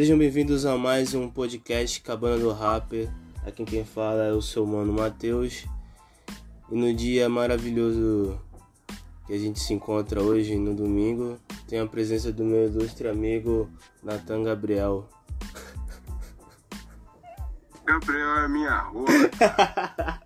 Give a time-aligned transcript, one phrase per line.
[0.00, 3.10] Sejam bem-vindos a mais um podcast Cabana do Rapper.
[3.46, 5.66] Aqui quem fala é o seu mano Matheus.
[6.70, 8.40] E no dia maravilhoso
[9.26, 11.38] que a gente se encontra hoje, no domingo,
[11.68, 13.68] tem a presença do meu ilustre amigo
[14.02, 15.06] Natan Gabriel.
[17.84, 19.06] Gabriel é minha rola.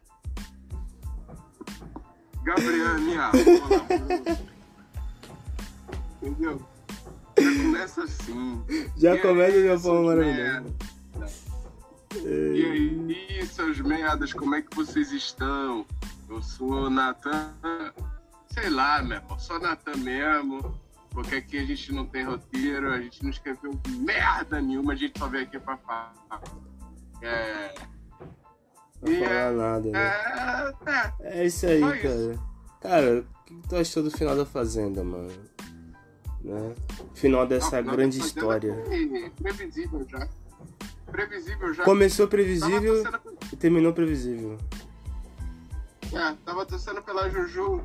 [2.45, 3.87] Gabriel é minha rola.
[6.23, 6.73] Entendeu?
[7.84, 8.65] Já começa assim.
[8.97, 10.74] Já E começa de uma forma maravilhosa.
[12.24, 15.84] E aí, seus merdas, como é que vocês estão?
[16.29, 17.52] Eu sou o Natan.
[18.52, 20.80] Sei lá, meu irmão, só Natan mesmo.
[21.10, 25.16] Porque aqui a gente não tem roteiro, a gente não escreveu merda nenhuma, a gente
[25.19, 26.12] só veio aqui pra falar.
[27.23, 27.74] É.
[29.01, 29.98] Não E falar nada, né?
[30.01, 31.98] É, é, É isso aí, cara.
[31.98, 32.43] isso.
[32.80, 35.30] Cara, o que tu achou do final da Fazenda, mano?
[36.45, 36.74] Né?
[37.14, 38.76] Final dessa Não, grande não, história.
[39.42, 40.28] Previsível já.
[41.10, 41.84] Previsível já.
[41.84, 44.59] Começou previsível torcendo, e terminou previsível.
[46.12, 47.82] é, tava torcendo pela Juju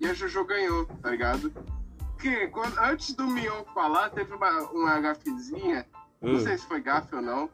[0.00, 1.52] e a Juju ganhou, tá ligado?
[2.18, 5.84] Que quando, antes do Mion falar, teve uma, uma gafezinha,
[6.22, 6.40] não Hum.
[6.40, 7.50] sei se foi gafe ou não,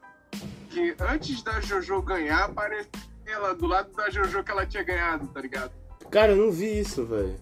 [0.69, 2.89] que antes da Juju ganhar, apareceu
[3.25, 5.71] ela do lado da Juju que ela tinha ganhado, tá ligado?
[6.09, 7.35] Cara, eu não vi isso, velho.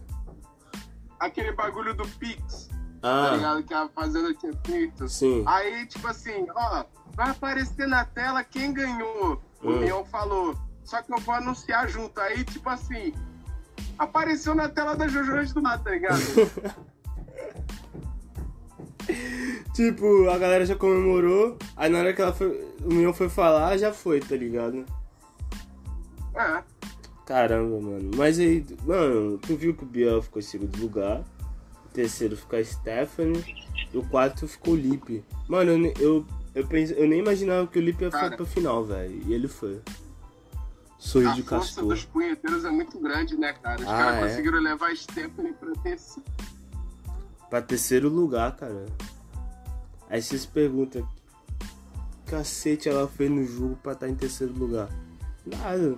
[1.19, 2.68] Aquele bagulho do Pix,
[3.01, 3.63] tá Ah, ligado?
[3.63, 5.07] Que a Fazenda tinha feito.
[5.07, 5.43] sim.
[5.45, 6.83] Aí, tipo assim, ó,
[7.15, 9.41] vai aparecer na tela quem ganhou.
[9.61, 9.79] O Hum.
[9.79, 10.55] Leão falou.
[10.83, 12.19] Só que eu vou anunciar junto.
[12.19, 13.13] Aí, tipo assim,
[13.97, 16.19] apareceu na tela da Jojo antes do nada, tá ligado?
[19.73, 22.49] Tipo, a galera já comemorou, aí na hora que ela foi,
[22.83, 24.85] o Mion foi falar, já foi, tá ligado?
[26.35, 26.63] é.
[27.25, 28.11] Caramba, mano.
[28.15, 31.23] Mas aí, mano, tu viu que o Biel ficou em segundo lugar,
[31.89, 35.23] terceiro ficou a Stephanie, e o quarto ficou o Lipe.
[35.47, 38.85] Mano, eu, eu, eu, pense, eu nem imaginava que o Lipe ia ficar pra final,
[38.85, 39.21] velho.
[39.27, 39.81] E ele foi.
[40.97, 41.85] Sorriso A de força castor.
[41.87, 43.79] dos punheteiros é muito grande, né, cara?
[43.81, 44.27] Os Ah, caras é?
[44.29, 46.29] conseguiram levar a Stephanie pra terceiro.
[47.49, 48.85] Pra terceiro lugar, cara.
[50.09, 51.01] Aí você se pergunta,
[52.25, 54.89] que cacete ela fez no jogo pra estar em terceiro lugar?
[55.45, 55.97] Nada.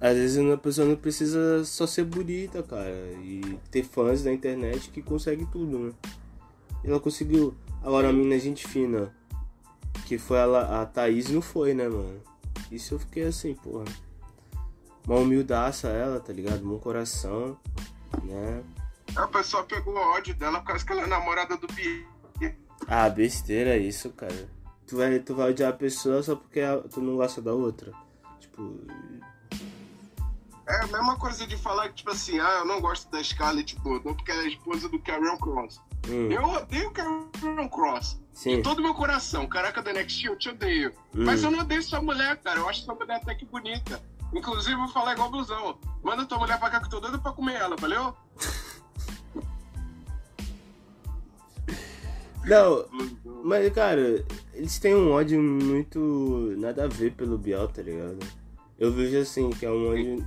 [0.00, 2.90] Às vezes a pessoa não precisa só ser bonita, cara.
[3.20, 5.92] E ter fãs na internet que consegue tudo, né?
[6.84, 7.54] Ela conseguiu.
[7.82, 9.12] Agora a mina gente fina,
[10.06, 12.20] que foi ela, a Thaís, não foi, né, mano?
[12.70, 13.84] Isso eu fiquei assim, porra.
[15.06, 16.60] Uma humildaça ela, tá ligado?
[16.60, 17.58] Bom coração,
[18.22, 18.62] né?
[19.16, 22.06] A pessoa pegou ódio dela por causa que ela é namorada do Bi.
[22.86, 24.48] Ah, besteira isso, cara.
[24.86, 26.60] Tu vai, tu vai odiar a pessoa só porque
[26.92, 27.92] tu não gosta da outra.
[28.40, 28.80] Tipo,
[30.68, 33.74] É a mesma coisa de falar que, tipo assim, ah, eu não gosto da Scarlett
[33.80, 35.80] Bordon porque ela é esposa do Carrion Cross.
[36.06, 38.20] hum, Eu odeio o Carrion Cross.
[38.34, 38.60] sim.
[38.60, 39.46] todo meu coração.
[39.46, 40.90] Caraca, da NXT, eu te odeio.
[41.14, 41.24] Hum.
[41.24, 42.60] Mas eu não odeio sua mulher, cara.
[42.60, 43.98] Eu acho sua mulher até que bonita.
[44.34, 45.78] Inclusive, eu vou falar igual blusão.
[46.02, 48.14] Manda tua mulher pra cá que eu tô doido pra comer ela, valeu?
[52.44, 52.86] Não,
[53.44, 54.24] mas cara,
[54.54, 58.18] eles têm um ódio muito nada a ver pelo Biel, tá ligado?
[58.78, 60.26] Eu vejo assim, que é um ódio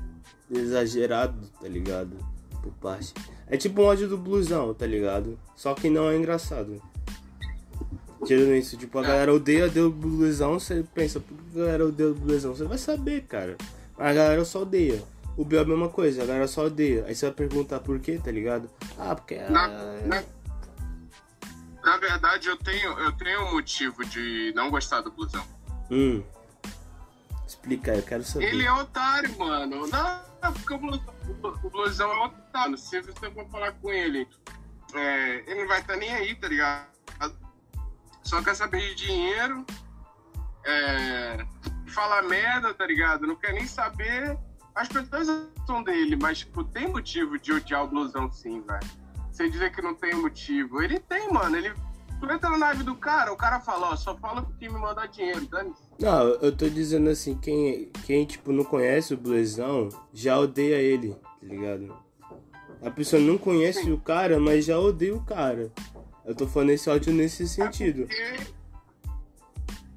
[0.49, 2.17] exagerado, tá ligado?
[2.61, 3.13] Por parte.
[3.47, 5.37] É tipo um ódio do blusão, tá ligado?
[5.55, 6.81] Só que não é engraçado.
[8.25, 12.09] Tirando isso, tipo, a galera odeia o blusão, você pensa, por que a galera odeia
[12.11, 12.55] o blusão?
[12.55, 13.57] Você vai saber, cara.
[13.97, 15.01] Mas a galera só odeia.
[15.35, 17.05] O Biel é a mesma coisa, a galera só odeia.
[17.07, 18.69] Aí você vai perguntar por quê, tá ligado?
[18.99, 19.49] Ah, porque é.
[19.49, 19.67] Na,
[20.05, 20.23] na-
[21.83, 25.43] na verdade, eu tenho, eu tenho um motivo de não gostar do blusão.
[25.89, 26.21] Hum.
[27.61, 28.45] Explica eu quero saber.
[28.45, 29.87] Ele é otário, mano.
[29.87, 31.13] Não, porque o blusão,
[31.63, 32.77] o blusão é otário.
[32.77, 34.27] Se você for falar com ele,
[34.95, 36.91] é, ele não vai estar nem aí, tá ligado?
[38.23, 39.65] Só quer saber de dinheiro,
[40.65, 41.45] é,
[41.87, 43.27] falar merda, tá ligado?
[43.27, 44.37] Não quer nem saber.
[44.73, 45.27] As pessoas
[45.67, 48.89] são dele, mas, tipo, tem motivo de odiar o blusão sim, velho.
[49.31, 50.81] Você dizer que não tem motivo.
[50.81, 51.57] Ele tem, mano.
[51.57, 51.73] Ele.
[52.21, 55.07] Tu entra na live do cara, o cara fala, ó, só fala que me mandar
[55.07, 60.37] dinheiro, dane Não, eu tô dizendo assim, quem, quem tipo, não conhece o Bluesão já
[60.37, 61.97] odeia ele, tá ligado?
[62.79, 63.93] A pessoa não conhece Sim.
[63.93, 65.71] o cara, mas já odeia o cara.
[66.23, 68.07] Eu tô falando esse ódio nesse sentido.
[68.07, 68.53] Porque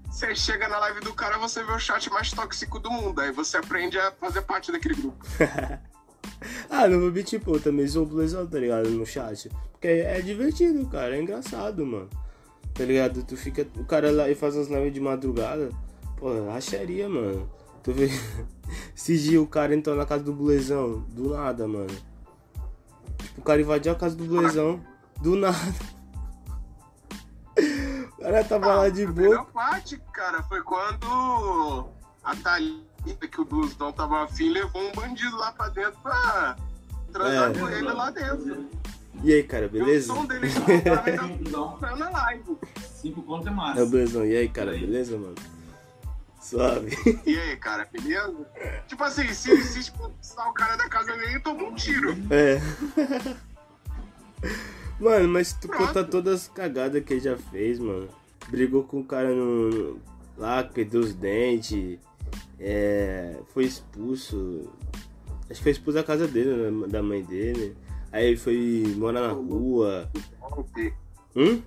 [0.07, 3.21] você chega na live do cara, você vê o chat mais tóxico do mundo.
[3.21, 5.27] Aí você aprende a fazer parte daquele grupo.
[6.71, 8.89] ah, não vou mentir, pô, eu também sou o Bluesão, tá ligado?
[8.91, 9.51] No chat.
[9.73, 12.09] Porque é divertido, cara, é engraçado, mano.
[12.73, 13.23] Tá ligado?
[13.23, 13.67] Tu fica.
[13.79, 15.71] O cara lá e faz umas lives de madrugada.
[16.17, 17.49] Pô, racharia, mano.
[17.83, 18.09] Tu vê.
[18.97, 21.01] Esse dia o cara entrou na casa do Blezão.
[21.11, 21.95] Do nada, mano.
[23.19, 24.81] Tipo, o cara invadiu a casa do Blezão.
[25.23, 25.57] Do nada.
[28.19, 29.29] cara tava Ah, lá de a boa.
[29.29, 31.89] melhor parte, cara, foi quando
[32.25, 36.57] a Thalita, que o Blusão tava afim, levou um bandido lá pra dentro pra
[37.13, 37.59] transar É.
[37.59, 38.67] com ele lá dentro.
[39.23, 40.13] E aí, cara, E beleza?
[40.13, 40.49] o som dele
[41.81, 42.57] tá na live.
[42.97, 43.87] Cinco conto é É o massa.
[43.87, 44.25] Blazão.
[44.27, 45.35] E aí, cara, beleza, mano?
[46.41, 46.91] Suave.
[47.27, 48.35] E aí, cara, beleza?
[48.87, 52.15] Tipo assim, se, se expulsar o cara da casa dele, tomou um tiro.
[52.31, 52.61] É.
[55.01, 55.87] Mano, mas tu Pronto.
[55.87, 58.09] conta todas as cagadas que ele já fez, mano.
[58.49, 59.71] Brigou com o cara no.
[59.71, 60.01] no-
[60.37, 61.99] lá, perdeu os dentes.
[62.59, 63.41] É.
[63.53, 64.71] Foi expulso.
[65.51, 67.77] Acho que foi expulso da casa dele, né, da mãe dele.
[68.13, 70.11] Aí ele foi morar na rua.
[71.37, 71.61] Hum?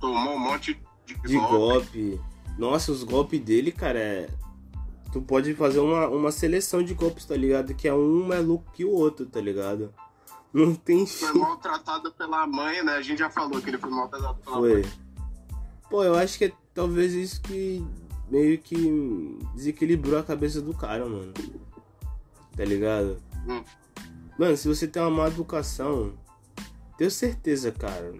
[0.00, 2.20] Tomou um monte de, De golpe.
[2.58, 4.30] Nossa, os golpes dele, cara, é.
[5.12, 7.74] Tu pode fazer uma, uma seleção de golpes, tá ligado?
[7.74, 9.92] Que é um mais louco que o outro, tá ligado?
[10.52, 12.92] Não tem Foi maltratado pela mãe, né?
[12.92, 14.82] A gente já falou que ele foi maltratado pela Foi.
[14.82, 14.92] mãe.
[15.90, 17.86] Pô, eu acho que é talvez isso que
[18.30, 21.32] meio que desequilibrou a cabeça do cara, mano.
[22.56, 23.20] Tá ligado?
[23.48, 23.62] Hum.
[24.38, 26.12] Mano, se você tem uma má educação,
[26.98, 28.12] tenho certeza, cara,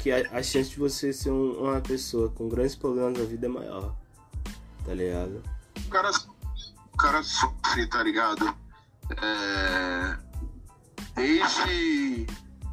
[0.00, 3.46] que a, a chance de você ser um- uma pessoa com grandes problemas na vida
[3.46, 3.94] é maior.
[4.84, 5.42] Tá ligado?
[5.86, 6.10] O cara,
[6.92, 8.54] o cara sofre, tá ligado?
[9.22, 10.16] É,
[11.14, 12.26] Desde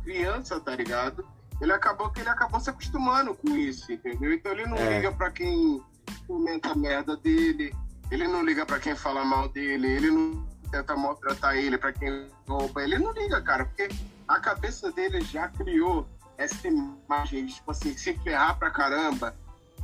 [0.03, 1.25] criança, tá ligado?
[1.61, 4.33] Ele acabou que ele acabou se acostumando com isso, entendeu?
[4.33, 4.95] Então ele não É.
[4.95, 5.81] liga pra quem
[6.27, 7.75] comenta a merda dele,
[8.11, 12.27] ele não liga pra quem fala mal dele, ele não tenta maltratar ele pra quem
[12.47, 13.89] rouba, ele não liga, cara, porque
[14.27, 16.07] a cabeça dele já criou
[16.37, 19.35] essa imagem tipo assim, se ferrar pra caramba.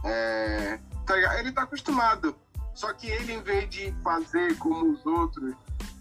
[0.04, 1.40] É, tá?
[1.40, 2.36] Ele tá acostumado.
[2.74, 5.56] Só que ele, em vez de fazer como os outros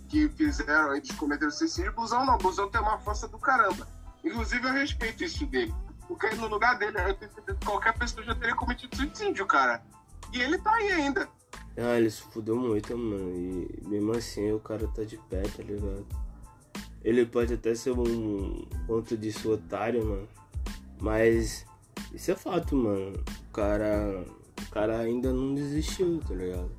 [0.09, 2.39] que fizeram, eles cometeram suicídio, Busão não.
[2.39, 3.87] Busão tem uma força do caramba.
[4.25, 5.75] Inclusive, eu respeito isso dele.
[6.07, 9.83] Porque no lugar dele, eu tenho certeza que qualquer pessoa já teria cometido suicídio, cara.
[10.35, 11.29] E ele tá aí ainda.
[11.77, 13.31] Ah, ele se fudeu muito, mano.
[13.35, 16.07] E mesmo assim o cara tá de pé, tá ligado?
[17.03, 20.29] Ele pode até ser um ponto disso otário, mano.
[21.01, 21.65] Mas
[22.13, 23.13] isso é fato, mano.
[23.49, 24.25] O cara.
[24.67, 26.71] O cara ainda não desistiu, tá ligado?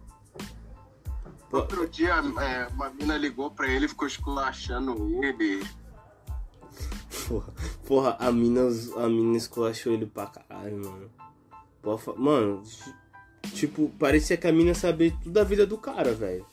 [1.50, 5.64] Pô, Outro dia, é, uma mina ligou pra ele, ficou esculachando ele.
[7.28, 7.54] porra,
[7.86, 8.62] porra, a mina,
[8.98, 11.10] a mina esculachou ele pra caralho, mano.
[12.00, 12.64] Fa- Mano,
[13.54, 16.46] tipo, parecia que a mina sabia tudo da vida do cara, velho.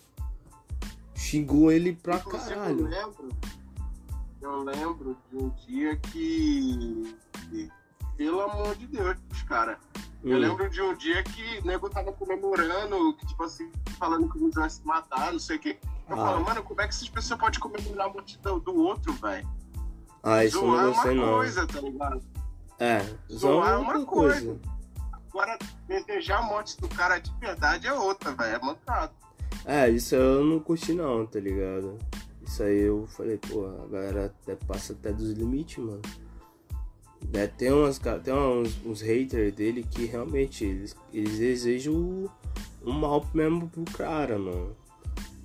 [1.14, 2.80] Xingou ele pra Inclusive, caralho.
[2.80, 3.28] Eu lembro,
[4.40, 7.14] eu lembro de um dia que,
[8.16, 9.16] pelo amor de Deus,
[9.48, 9.78] cara.
[10.24, 10.40] Eu Hum.
[10.40, 14.42] lembro de um dia que o nego tava comemorando, que, tipo assim, falando que o
[14.42, 15.76] Museu ia se matar, não sei o quê.
[16.08, 16.26] Eu Ah.
[16.26, 19.48] falo, mano, como é que essas pessoas podem comemorar a morte do, outro, velho?
[20.22, 21.28] Ah, isso Zoar é não uma gostei não.
[21.32, 22.22] coisa, tá ligado?
[22.78, 23.00] É,
[23.30, 24.34] Zoar zoar é é uma uma coisa.
[24.44, 24.60] coisa.
[25.32, 25.58] Agora,
[25.88, 28.56] desejar a morte do cara de verdade é outra, velho.
[28.56, 29.12] É mancado.
[29.64, 31.96] É, isso eu não curti não, tá ligado?
[32.42, 36.02] Isso aí eu falei, pô, a galera até passa até dos limites, mano.
[37.32, 42.30] Né, tem umas, tem uns, uns haters dele que realmente eles, eles desejam o,
[42.84, 44.76] o mal mesmo pro cara, mano.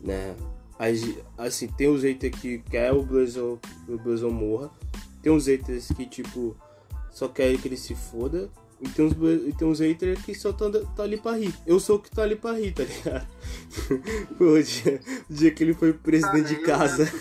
[0.01, 0.36] Né?
[0.78, 3.57] Aí, Assim, tem os haters que quer o Blazon,
[3.88, 4.69] o Blazon morra.
[5.21, 6.57] Tem uns haters que, tipo,
[7.09, 8.50] só querem que ele se foda.
[8.80, 10.66] E tem uns, e tem uns haters que só tá,
[10.96, 11.54] tá ali pra rir.
[11.66, 13.28] Eu sou o que tá ali pra rir, tá ligado?
[14.40, 17.12] O dia, o dia que ele foi preso dentro de casa.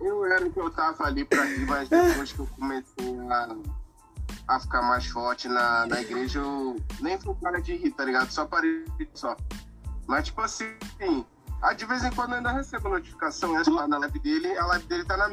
[0.00, 3.56] Eu era, o que eu tava- ali pra rir, mas depois que eu comecei a,
[4.48, 8.30] a ficar mais forte na, na igreja, eu nem fui cara de rir, tá ligado?
[8.30, 9.36] Só parei só.
[10.06, 10.66] Mas, tipo assim,
[11.62, 14.66] ah, de vez em quando eu ainda recebo notificação, essa lá na live dele, a
[14.66, 15.28] live dele tá na.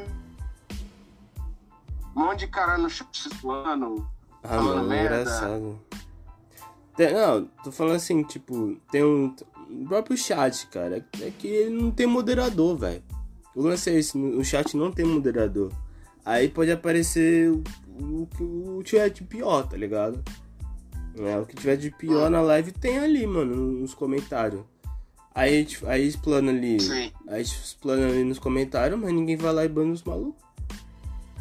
[2.16, 4.08] Um monte de cara no chat zoando.
[4.44, 5.22] Ah, mano, merda.
[5.22, 5.80] engraçado.
[6.96, 9.34] Tem- não, tô falando assim, tipo, tem um.
[9.70, 11.06] O próprio chat, cara.
[11.22, 13.02] É que ele não tem moderador, velho.
[13.56, 15.72] O lance é esse, o chat não tem moderador.
[16.26, 17.64] Aí pode aparecer o,
[18.00, 20.22] o que o tiver de pior, tá ligado?
[21.18, 24.62] É, o que tiver de pior na live tem ali, mano, nos comentários.
[25.36, 26.80] Aí, a gente- aí explana ali.
[26.80, 27.12] Sim.
[27.28, 30.44] Aí explana ali nos comentários, mas ninguém vai lá e bana os malucos.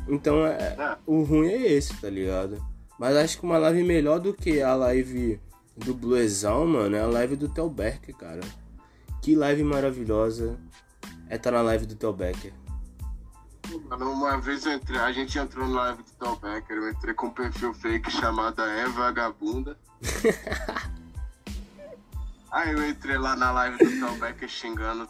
[0.09, 0.97] Então é, É.
[1.06, 2.62] o ruim é esse, tá ligado?
[3.02, 5.40] Mas acho que uma live melhor do que a live
[5.76, 8.42] do Bluezão, mano, é a live do Telbeck, cara.
[9.21, 10.56] Que live maravilhosa
[11.28, 12.52] é estar na live do Telbecker.
[13.88, 17.12] Mano, uma vez eu entrei, a gente entrou na live do Tom Becker, eu entrei
[17.12, 19.76] com um perfil fake chamado É Vagabunda.
[22.52, 25.09] Aí eu entrei lá na live do Tom Becker xingando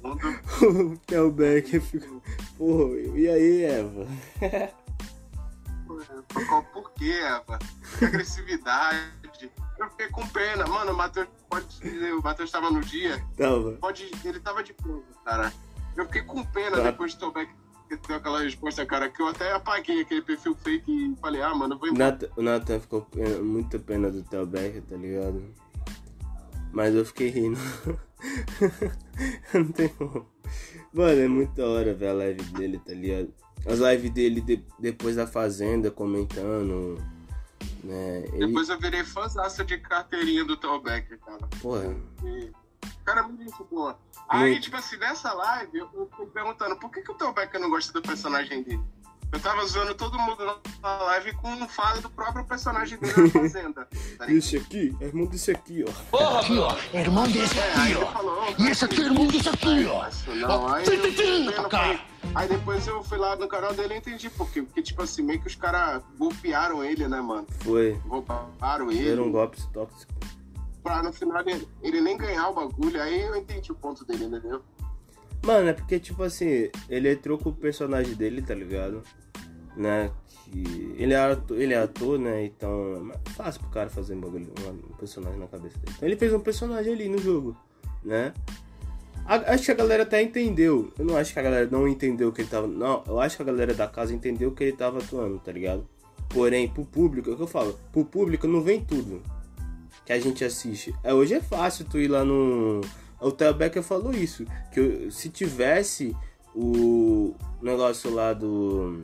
[0.00, 0.38] todo mundo.
[0.94, 2.22] o Telbecker ficou.
[2.56, 4.06] Porra, e aí, Eva?
[6.72, 7.58] Por quê, Eva?
[7.98, 9.50] Que agressividade.
[9.78, 10.66] Eu fiquei com pena.
[10.66, 13.24] Mano, o Matheus pode dizer, o Matheus tava no dia.
[13.36, 13.72] Tava.
[13.72, 15.52] Pode, ele tava de prova, cara.
[15.96, 16.82] Eu fiquei com pena Tá.
[16.84, 17.52] depois de Tobeck
[18.08, 21.78] deu aquela resposta, cara, que eu até apaguei aquele perfil fake e falei, ah, mano,
[21.78, 22.18] vou embora.
[22.36, 25.44] O Nathan ficou com pena- muita pena do Theo Becker, tá ligado?
[26.72, 27.58] Mas eu fiquei rindo.
[29.52, 30.26] Não tem como.
[30.92, 33.32] Mano, é muito da hora ver a live dele, tá ligado?
[33.66, 37.02] As lives dele de- depois da Fazenda comentando.
[37.84, 38.24] Né?
[38.32, 41.48] Ele, Depois eu virei fãzaça de carteirinha do Tobeck, cara.
[41.60, 42.50] porra, E,
[43.04, 43.98] Cara, é muito gente boa.
[44.28, 44.62] Aí, Muito.
[44.64, 47.92] tipo assim, nessa live, eu fico perguntando por que, que o Theo Becker não gosta
[47.92, 48.80] do personagem dele?
[49.32, 53.30] Eu tava zoando todo mundo na live com um fala do próprio personagem dele na
[53.30, 53.88] Fazenda.
[54.18, 56.38] Tá esse aqui é irmão desse aqui, ó.
[56.38, 56.76] Aqui, ó.
[56.92, 58.06] É irmão desse É, aqui, ó.
[58.12, 60.04] falou, E esse aqui é irmão desse aqui, ó.
[60.34, 60.84] Não, aí.
[62.34, 64.60] Aí depois eu fui lá no canal dele e entendi por quê.
[64.62, 67.46] Porque, tipo assim, meio que os caras golpearam ele, né, mano?
[67.60, 67.92] Foi.
[68.06, 69.04] Roubaram ele.
[69.04, 70.12] Deram um golpe tóxico.
[70.82, 73.00] Pra no final ele, ele nem ganhar o bagulho.
[73.00, 74.62] Aí eu entendi o ponto dele, entendeu?
[75.44, 79.02] Mano, é porque, tipo assim, ele entrou com o personagem dele, tá ligado?
[79.76, 80.10] Né?
[80.44, 82.44] Que ele é ator, ele é ator né?
[82.44, 84.52] Então é fácil pro cara fazer um, bagulho,
[84.90, 85.92] um personagem na cabeça dele.
[85.96, 87.56] Então ele fez um personagem ali no jogo,
[88.04, 88.32] né?
[89.24, 90.92] A- acho que a galera até entendeu.
[90.98, 92.66] Eu não acho que a galera não entendeu que ele tava.
[92.66, 95.88] Não, eu acho que a galera da casa entendeu que ele tava atuando, tá ligado?
[96.28, 99.22] Porém, pro público, é o que eu falo, pro público não vem tudo
[100.04, 100.94] que a gente assiste.
[101.04, 102.80] É, hoje é fácil tu ir lá no.
[103.22, 104.44] O Theo Becker falou isso.
[104.72, 106.14] Que eu- se tivesse
[106.54, 109.02] o negócio lá do.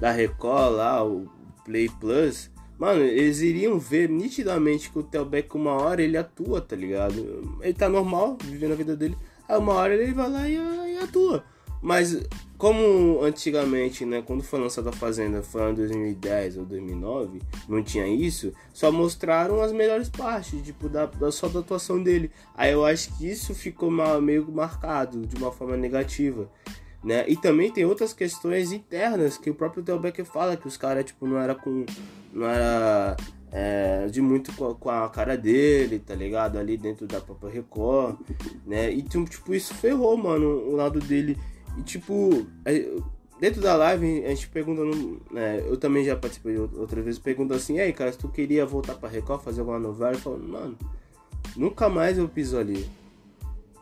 [0.00, 1.26] Da Record lá, o
[1.64, 2.50] Play Plus.
[2.78, 7.58] Mano, eles iriam ver nitidamente que o Theo Becker, uma hora ele atua, tá ligado?
[7.62, 9.16] Ele tá normal, vivendo a vida dele.
[9.48, 11.44] Aí uma hora ele vai lá e, e atua.
[11.84, 12.18] Mas
[12.56, 18.06] como antigamente, né, quando foi lançada a Fazenda, foi em 2010 ou 2009, não tinha
[18.06, 22.30] isso, só mostraram as melhores partes, tipo, da, da só da atuação dele.
[22.56, 26.50] Aí eu acho que isso ficou meio marcado de uma forma negativa.
[27.02, 27.26] Né?
[27.28, 31.04] E também tem outras questões internas que o próprio Theo Becker fala que os caras
[31.04, 31.84] tipo não era com
[32.32, 33.14] não era
[33.52, 36.58] é, de muito com a, com a cara dele, tá ligado?
[36.58, 38.16] Ali dentro da própria Record,
[38.66, 38.90] né?
[38.90, 41.38] E tipo, tipo, isso ferrou, mano, o lado dele.
[41.76, 42.88] E tipo, é,
[43.40, 44.82] dentro da live a gente pergunta,
[45.30, 48.64] né, eu também já participei outra vez, pergunta assim, e aí cara, se tu queria
[48.64, 50.78] voltar pra Record, fazer alguma novela, eu falo, mano,
[51.56, 52.88] nunca mais eu piso ali.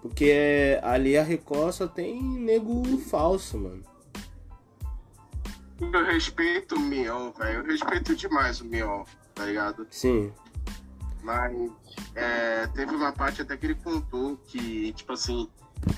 [0.00, 3.82] Porque é, ali a Record só tem nego falso, mano.
[5.80, 7.60] Eu respeito o Mion, velho.
[7.60, 9.86] Eu respeito demais o Mion, tá ligado?
[9.90, 10.32] Sim,
[11.22, 11.70] Mas
[12.14, 15.48] é, teve uma parte até que ele contou que, tipo assim,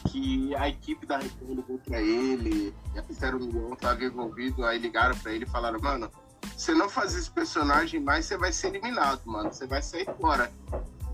[0.09, 5.17] que a equipe da Record ligou pra ele, já fizeram um tava envolvido, aí ligaram
[5.19, 6.11] pra ele e falaram, mano,
[6.57, 9.53] você não faz esse personagem mais, você vai ser eliminado, mano.
[9.53, 10.53] Você vai sair fora.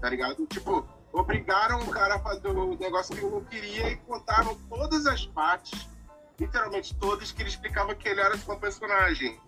[0.01, 0.47] Tá ligado?
[0.47, 5.07] Tipo, obrigaram o cara a fazer o negócio que eu não queria e contaram todas
[5.07, 5.89] as partes,
[6.39, 9.39] literalmente todas, que ele explicava que ele era só um personagem.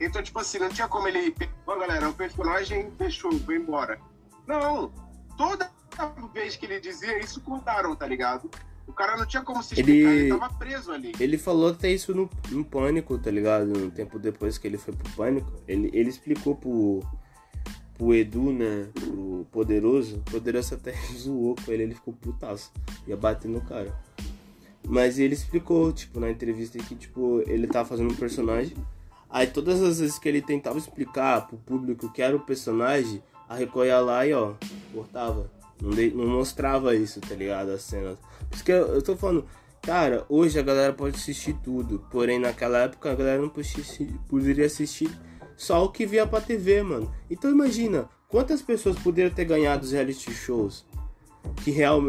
[0.00, 1.34] Então, tipo assim, não tinha como ele.
[1.66, 3.98] Ó, galera, o personagem fechou, foi embora.
[4.46, 4.92] Não!
[5.36, 5.70] Toda
[6.32, 8.50] vez que ele dizia isso, contaram, tá ligado?
[8.86, 11.12] O cara não tinha como se Ele- explicar, ele, tava preso ali.
[11.18, 13.76] Ele falou até isso no, no Pânico, tá ligado?
[13.76, 15.52] Um tempo depois que ele foi pro Pânico.
[15.66, 17.02] Ele, ele explicou pro,
[17.98, 18.88] pro Edu, né?
[18.94, 20.18] Pro Poderoso.
[20.18, 22.70] O Poderoso até zoou com ele, ele ficou putaço.
[23.08, 23.92] Ia bater no cara.
[24.88, 28.76] Mas ele explicou, tipo, na entrevista que, tipo, ele tava fazendo um personagem.
[29.28, 33.56] Aí todas as vezes que ele tentava explicar pro público que era o personagem, a
[33.56, 34.54] Record ia lá e, ó,
[34.94, 35.50] cortava.
[35.80, 37.70] Não, de- não mostrava isso, tá ligado?
[37.70, 38.18] As cenas.
[38.48, 39.44] Por isso que eu, eu tô falando,
[39.82, 42.04] cara, hoje a galera pode assistir tudo.
[42.10, 43.52] Porém, naquela época a galera não
[44.28, 45.10] poderia assistir
[45.56, 47.12] só o que via pra TV, mano.
[47.30, 50.84] Então imagina, quantas pessoas poderiam ter ganhado os reality shows?
[51.62, 52.00] Que, real,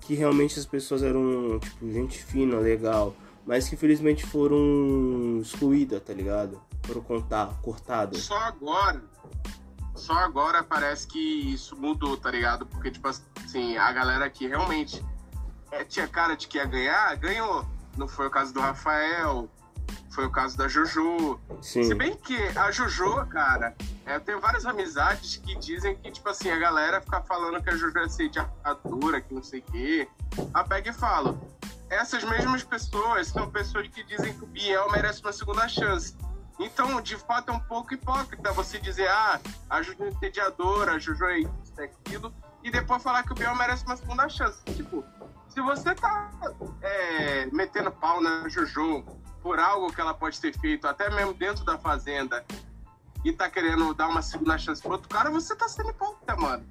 [0.00, 3.14] que realmente as pessoas eram, tipo, gente fina, legal.
[3.46, 6.60] Mas que infelizmente foram excluídas, tá ligado?
[6.82, 8.20] Foram contar, cortadas.
[8.22, 9.02] Só agora.
[10.00, 12.64] Só agora parece que isso mudou, tá ligado?
[12.64, 15.04] Porque, tipo assim, a galera que realmente
[15.70, 17.66] é, tinha cara de que ia ganhar, ganhou.
[17.98, 19.46] Não foi o caso do Rafael,
[20.10, 21.38] foi o caso da Jojo.
[21.60, 21.84] Sim.
[21.84, 23.76] Se bem que a Jojo, cara,
[24.06, 27.68] é, eu tenho várias amizades que dizem que, tipo assim, a galera fica falando que
[27.68, 30.08] a Jojo é sediadora, que não sei o quê.
[30.54, 31.38] A pega e fala.
[31.90, 36.16] Essas mesmas pessoas são pessoas que dizem que o Biel merece uma segunda chance.
[36.62, 40.98] Então, de fato, é um pouco hipócrita você dizer, ah, a Jojo é entediadora, a
[40.98, 44.62] Jojo é isso, é aquilo, e depois falar que o Biel merece uma segunda chance.
[44.76, 45.02] Tipo,
[45.48, 46.30] se você tá
[46.82, 49.02] é, metendo pau na Jojo,
[49.42, 52.44] por algo que ela pode ter feito, até mesmo dentro da fazenda,
[53.24, 56.64] e tá querendo dar uma segunda chance pro outro cara, você tá sendo hipócrita, mano.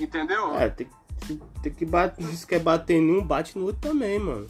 [0.00, 0.56] Entendeu?
[0.56, 0.88] É, tem,
[1.26, 2.24] que- tem que bater.
[2.24, 4.46] Se quer bater em um, bate no outro também, mano.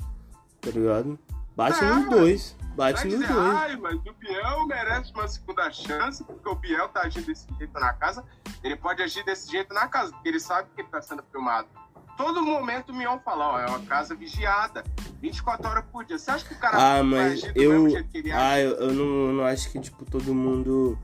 [0.60, 1.18] Tá ligado?
[1.56, 2.56] Bate É, nos dois.
[2.76, 3.54] Bate Vai nos dizer, dois.
[3.54, 7.72] ai, mas o Biel merece uma segunda chance, porque o Biel tá agindo desse jeito
[7.78, 8.24] na casa.
[8.62, 11.68] Ele pode agir desse jeito na casa, porque ele sabe que ele tá sendo filmado.
[12.16, 14.84] Todo momento o Mion fala, ó, é uma casa vigiada,
[15.22, 16.18] 24 horas por dia.
[16.18, 17.72] Você acha que o cara Ah, vai mas eu.
[17.72, 18.40] mesmo jeito que ele age?
[18.40, 20.98] Ah, eu, eu não, eu não acho que, tipo, todo mundo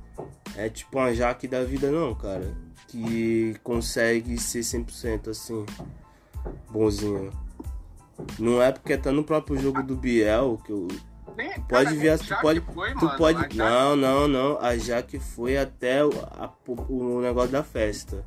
[0.54, 2.54] é tipo uma jaque da vida, não, cara.
[2.88, 5.64] Que consegue ser 100% assim,
[6.70, 7.32] bonzinho.
[8.38, 10.88] Não é porque tá no próprio jogo do Biel que eu.
[11.36, 14.76] Nem- pode cara, ver, tu pode, foi, tu mano, pode, Jaque- não, não, não, a
[14.76, 16.50] Jaque foi até o, a-
[16.88, 18.24] o negócio da festa.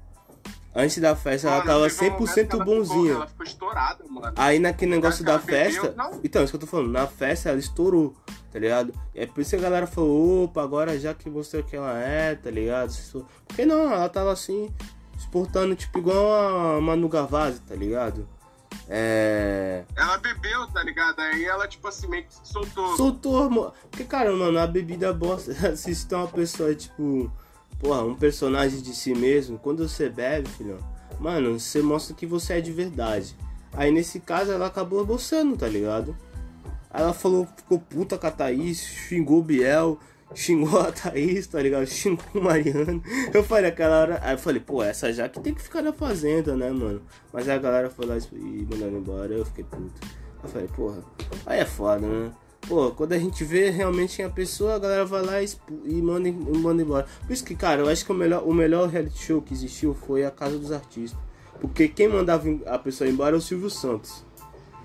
[0.75, 3.13] Antes da festa ela Mano, tava momento que 100% ela ficou- bonzinha.
[3.13, 4.34] Ela ficou estourada, mano.
[4.36, 5.94] Aí naquele negócio Ela da bebeu, festa.
[5.98, 6.20] não.
[6.24, 8.13] Então, isso que eu tô falando, na festa ela estourou,
[8.51, 8.94] tá ligado?
[9.16, 12.36] É por isso que a galera falou, opa, agora já que mostrou que ela é,
[12.36, 12.94] tá ligado?
[13.48, 14.70] Porque não, ela tava assim,
[15.18, 18.28] exportando, tipo, igual a Manu Gavazzi, tá ligado?
[18.89, 19.84] É.
[19.96, 21.19] Ela bebeu, tá ligado?
[21.19, 22.98] Aí ela, tipo assim, meio que soltou.
[22.98, 25.53] Soltou, mo- Porque, cara, mano, a bebida bosta.
[25.77, 27.31] Se você tem uma pessoa, tipo,
[27.79, 30.77] porra, um personagem de si mesmo, quando você bebe, filhão,
[31.19, 33.36] mano, você mostra que você é de verdade.
[33.74, 36.17] Aí nesse caso ela acabou bolsando, tá ligado?
[36.89, 40.00] Aí ela falou, ficou puta com a Thaís, xingou o Biel,
[40.33, 41.86] xingou a Thaís, tá ligado?
[41.88, 43.01] Xingou o Mariano.
[43.33, 44.19] Eu falei aquela hora.
[44.21, 47.01] Aí eu falei, pô, essa já que tem que ficar na fazenda, né, mano?
[47.33, 50.00] Mas aí a galera foi lá e mandaram embora, eu fiquei puto.
[50.43, 51.03] Eu falei, porra,
[51.45, 52.31] aí é foda, né?
[52.67, 55.50] Pô, quando a gente vê realmente quem é a pessoa, a galera vai lá e,
[55.86, 57.07] e manda, e manda embora.
[57.25, 59.93] Por isso que, cara, eu acho que o melhor, o melhor reality show que existiu
[59.93, 61.19] foi a Casa dos Artistas.
[61.59, 64.24] Porque quem mandava a pessoa embora é o Silvio Santos.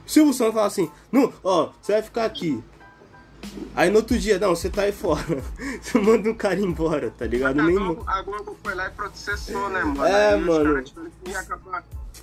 [0.07, 2.63] Silvio Santos fala assim, não, ó, você vai ficar aqui.
[3.75, 5.43] Aí no outro dia, não, você tá aí fora.
[5.83, 7.61] Você manda um cara embora, tá ligado?
[7.61, 10.05] A Nem, Globo, a Globo foi lá e processou, né, mano?
[10.05, 10.85] É, Aí mano.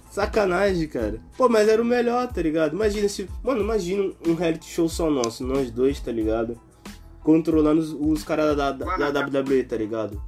[0.09, 1.19] Sacanagem, cara.
[1.37, 2.73] Pô, mas era o melhor, tá ligado?
[2.73, 3.29] Imagina se.
[3.43, 6.59] Mano, imagina um reality show só nosso, nós dois, tá ligado?
[7.21, 10.21] Controlando os, os caras da, da, Mano, da WWE, tá ligado?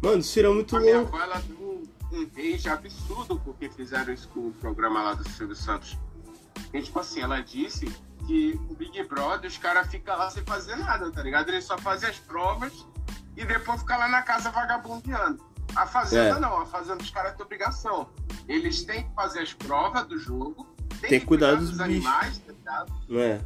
[0.00, 1.16] Mano, isso seria muito A minha louco.
[1.16, 1.56] ela deu
[2.12, 5.98] um, absurdo porque fizeram isso com o programa lá do Silvio Santos.
[6.72, 7.86] E, tipo assim, ela disse
[8.28, 11.48] que o Big Brother, os caras ficam lá sem fazer nada, tá ligado?
[11.48, 12.86] Eles só fazem as provas
[13.34, 15.42] e depois ficam lá na casa vagabundeando.
[15.74, 16.38] A Fazenda É.
[16.38, 18.10] não, a Fazenda os caras têm obrigação.
[18.46, 20.66] Eles têm que fazer as provas do jogo,
[21.00, 22.92] têm Tem que cuidar dos dos animais, tá ligado?
[23.18, 23.40] É?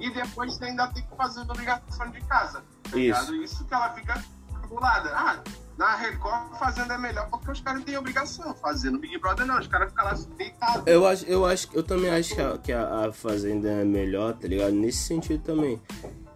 [0.00, 2.64] E depois ainda tem que fazer a obrigação de casa.
[2.82, 2.96] Tá Isso.
[2.98, 3.34] ligado?
[3.36, 4.24] Isso que ela fica
[4.60, 5.10] cabulada.
[5.16, 5.40] Ah,
[5.80, 8.54] na Record Fazenda é melhor porque os caras têm obrigação.
[8.54, 10.82] Fazendo Big Brother não, os caras ficam lá deitados.
[10.86, 14.46] Eu acho, eu acho, eu também acho que a, que a, Fazenda é melhor, tá
[14.46, 14.72] ligado?
[14.72, 15.80] Nesse sentido também.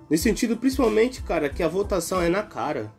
[0.08, 2.90] Nesse sentido, principalmente, cara, que a votação é na cara.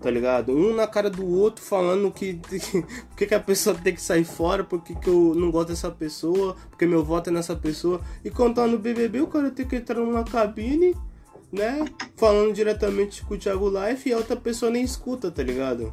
[0.00, 0.52] Tá ligado?
[0.52, 2.34] Um na cara do outro falando que
[3.16, 5.90] que, que a pessoa tem que sair fora, por que, que eu não gosto dessa
[5.90, 8.00] pessoa, porque meu voto é nessa pessoa.
[8.24, 10.94] E quando tá no BBB, o cara tem que entrar numa cabine,
[11.52, 11.84] né?
[12.16, 15.92] Falando diretamente com o Thiago Life e a outra pessoa nem escuta, tá ligado?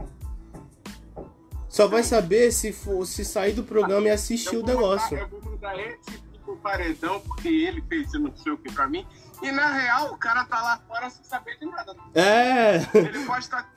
[1.67, 5.17] Só vai saber se for, se sair do programa e assistir o negócio.
[5.17, 8.87] Mandar, eu vou mandar esse tipo paredão porque ele fez não sei o que pra
[8.87, 9.05] mim.
[9.41, 11.95] E na real, o cara tá lá fora sem saber de nada.
[12.15, 12.77] É!
[12.97, 13.71] Ele pode estar.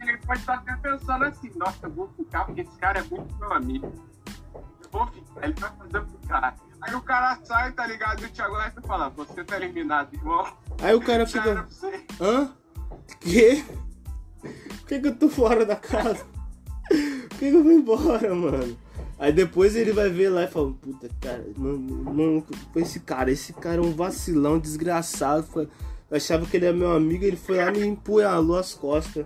[0.00, 3.34] Ele pode estar até pensando assim, nossa, eu vou ficar porque esse cara é muito
[3.36, 3.92] meu amigo.
[4.54, 6.54] Eu vou ficar, ele vai fazer o que cara.
[6.86, 8.22] Aí o cara sai, tá ligado?
[8.22, 10.46] E o Thiago Leifert fala, você tá eliminado, irmão.
[10.82, 11.66] Aí o cara fica.
[12.20, 12.50] Hã?
[13.20, 13.64] Que?
[14.42, 16.26] Por que, que eu tô fora da casa?
[16.86, 18.78] Por que, que eu vou embora, mano?
[19.18, 23.54] Aí depois ele vai ver lá e fala, puta, cara, mano, mano, esse cara, esse
[23.54, 25.44] cara é um vacilão, desgraçado.
[25.44, 25.64] Foi,
[26.10, 29.24] eu achava que ele era meu amigo, ele foi lá e me empunhalou as costas.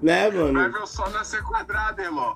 [0.00, 0.72] Né, Vai mano?
[0.72, 2.32] ver o sol nascer quadrado, irmão.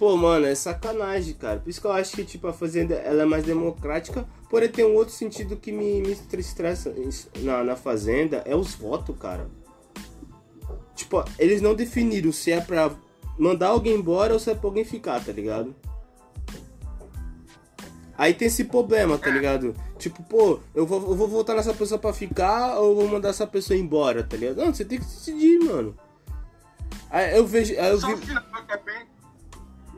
[0.00, 1.60] Pô, mano, é sacanagem, cara.
[1.60, 4.26] Por isso que eu acho que, tipo, a Fazenda ela é mais democrática.
[4.48, 6.90] Porém, tem um outro sentido que me, me estressa
[7.40, 8.38] na, na Fazenda.
[8.46, 9.46] É os votos, cara.
[10.94, 12.90] Tipo, eles não definiram se é pra
[13.38, 15.76] mandar alguém embora ou se é pra alguém ficar, tá ligado?
[18.16, 19.76] Aí tem esse problema, tá ligado?
[19.98, 23.28] Tipo, pô, eu vou, eu vou votar nessa pessoa pra ficar ou eu vou mandar
[23.28, 24.64] essa pessoa embora, tá ligado?
[24.64, 25.94] Não, você tem que decidir, mano.
[27.10, 27.78] Aí eu vejo.
[27.78, 28.22] Aí eu Só vi...
[28.22, 29.09] que é bem,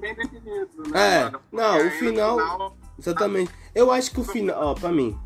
[0.03, 3.53] bem definido, né, É, não, o no final- Exatamente.
[3.75, 5.19] Eu acho que o final, ó, pra mim,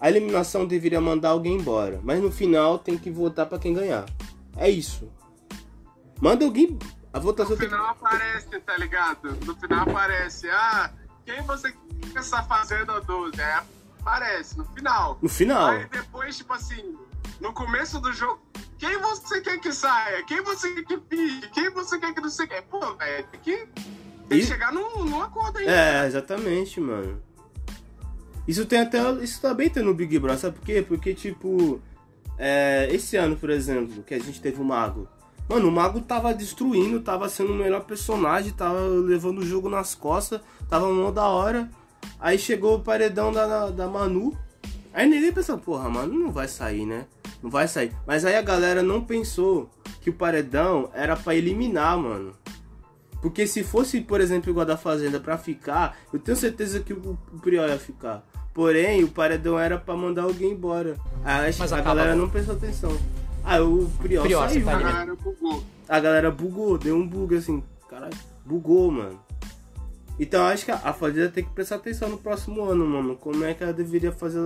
[0.00, 4.04] a eliminação deveria mandar alguém embora, mas no final tem que votar pra quem ganhar.
[4.56, 5.10] É isso.
[6.20, 6.78] Manda alguém.
[7.12, 7.74] A votação No tem que.
[7.74, 9.36] final aparece, tá ligado?
[9.44, 10.90] No final aparece, ah,
[11.24, 11.72] quem você
[12.12, 13.40] quer essa fazenda 12?
[13.40, 13.62] É,
[14.00, 15.18] aparece no final.
[15.22, 15.70] No final.
[15.70, 16.96] Aí depois, tipo assim,
[17.40, 18.40] no começo do jogo,
[18.78, 20.24] quem você quer que saia?
[20.24, 21.48] Quem você quer que fique?
[21.50, 22.62] Quem você quer que não sei o que?
[22.62, 23.68] Pô, velho, que,
[24.38, 25.66] tem que chegar num, num acordo aí.
[25.66, 27.20] É, exatamente, mano.
[28.46, 29.00] Isso tem até.
[29.22, 30.84] Isso também tem no Big Brother, sabe por quê?
[30.86, 31.80] Porque, tipo.
[32.38, 35.08] é, esse ano, por exemplo, que a gente teve o Mago.
[35.48, 39.94] Mano, o Mago tava destruindo, tava sendo o melhor personagem, tava levando o jogo nas
[39.94, 41.70] costas, tava mó da hora.
[42.18, 44.36] Aí chegou o paredão da, da, da Manu.
[44.92, 47.06] Aí ninguém pensou, porra, mano, não vai sair, né?
[47.42, 47.94] Não vai sair.
[48.06, 49.70] Mas aí a galera não pensou
[50.00, 52.32] que o paredão era pra eliminar, mano.
[53.24, 57.18] Porque se fosse, por exemplo, igual da Fazenda pra ficar, eu tenho certeza que o,
[57.32, 58.22] o Priol ia ficar.
[58.52, 60.98] Porém, o paredão era pra mandar alguém embora.
[61.24, 62.22] Aí acho Mas que a galera agora.
[62.22, 62.94] não prestou atenção.
[63.42, 64.66] Ah, o Priol, Priol, saiu.
[64.66, 65.64] tá A galera bugou.
[65.88, 67.64] A galera bugou, deu um bug assim.
[67.88, 69.18] Caralho, bugou, mano.
[70.20, 73.16] Então acho que a, a Fazenda tem que prestar atenção no próximo ano, mano.
[73.16, 74.40] Como é que ela deveria fazer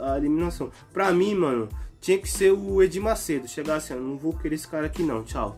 [0.00, 0.72] a, a eliminação.
[0.92, 1.68] Pra mim, mano,
[2.00, 3.46] tinha que ser o Edir Macedo.
[3.46, 5.56] Chegar assim, ó, não vou querer esse cara aqui não, tchau.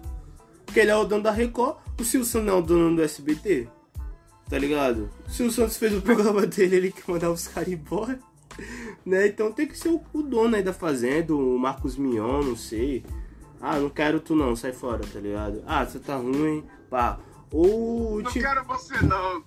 [0.77, 3.67] Porque ele é o dono da Record, o Santos não é o dono do SBT.
[4.47, 5.09] Tá ligado?
[5.27, 8.19] O Silvio Santos fez o programa dele, ele que mandar os caras embora.
[9.03, 9.29] Né?
[9.29, 13.07] Então tem que ser o, o dono aí da Fazenda, o Marcos Mion, não sei.
[13.59, 15.63] Ah, não quero tu não, sai fora, tá ligado?
[15.67, 17.21] Ah, você tá ruim, pá.
[17.51, 18.47] Ou Não tipo.
[18.47, 19.43] quero você não.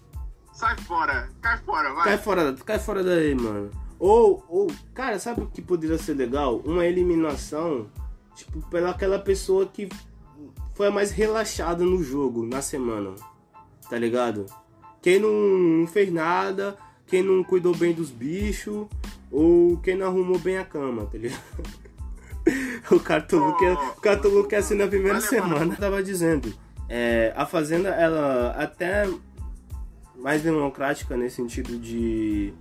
[0.52, 1.30] Sai fora.
[1.44, 2.04] Cai fora, vai.
[2.06, 3.70] Cai fora, cai fora daí, mano.
[4.00, 6.58] Ou, ou, cara, sabe o que poderia ser legal?
[6.66, 7.88] Uma eliminação,
[8.34, 9.88] tipo, pela aquela pessoa que
[10.80, 13.14] foi a mais relaxada no jogo, na semana.
[13.90, 14.46] Tá ligado?
[15.02, 18.88] Quem não, fez nada, quem não cuidou bem dos bichos,
[19.30, 21.42] ou quem não arrumou bem a cama, tá ligado?
[22.90, 23.66] o Cartolo que,
[24.30, 25.76] o que assim na primeira semana mano.
[25.76, 26.54] tava dizendo.
[26.88, 29.06] É, a Fazenda, ela até
[30.16, 32.54] mais democrática nesse sentido de.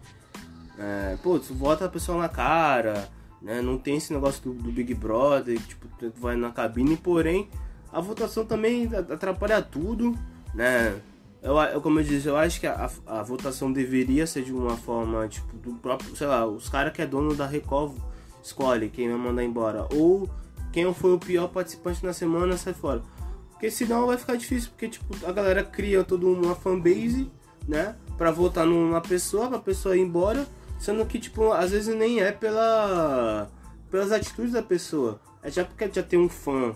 [0.77, 3.09] É, pô, tu vota a pessoa na cara,
[3.41, 3.63] né?
[3.63, 7.49] Não tem esse negócio do, do Big Brother, que, tipo, tu vai na cabine, porém,
[7.93, 10.17] a votação também atrapalha tudo,
[10.55, 11.01] né?
[11.43, 14.77] Eu, eu, como eu disse, eu acho que a, a votação deveria ser de uma
[14.77, 17.97] forma, tipo, do próprio, sei lá, os caras que é dono da Record
[18.43, 19.87] escolhe quem vai mandar embora.
[19.95, 20.29] Ou
[20.73, 23.03] quem foi o pior participante na semana sai fora.
[23.51, 27.31] Porque senão vai ficar difícil, porque tipo, a galera cria toda uma fanbase,
[27.67, 27.97] né?
[28.17, 30.47] Pra votar numa pessoa, pra pessoa ir embora.
[30.79, 33.49] Sendo que, tipo, às vezes nem é pela
[33.91, 35.21] pelas atitudes da pessoa.
[35.43, 36.75] É já porque já tem um fã,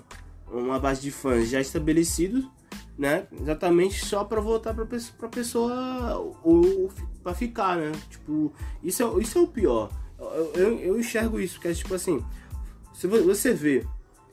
[0.53, 2.45] uma base de fãs já estabelecidos,
[2.99, 3.27] né?
[3.33, 6.91] Exatamente só pra votar pra pessoa, pra pessoa ou
[7.23, 7.93] pra ficar, né?
[8.11, 9.91] Tipo, isso é, isso é o pior.
[10.19, 12.25] Eu, eu, eu enxergo isso, que é tipo assim,
[12.95, 13.85] se vo- você vê,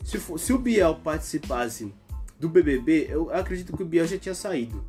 [0.04, 1.94] se, for- se o Biel participasse
[2.40, 4.84] do BBB, eu acredito que o Biel já tinha saído.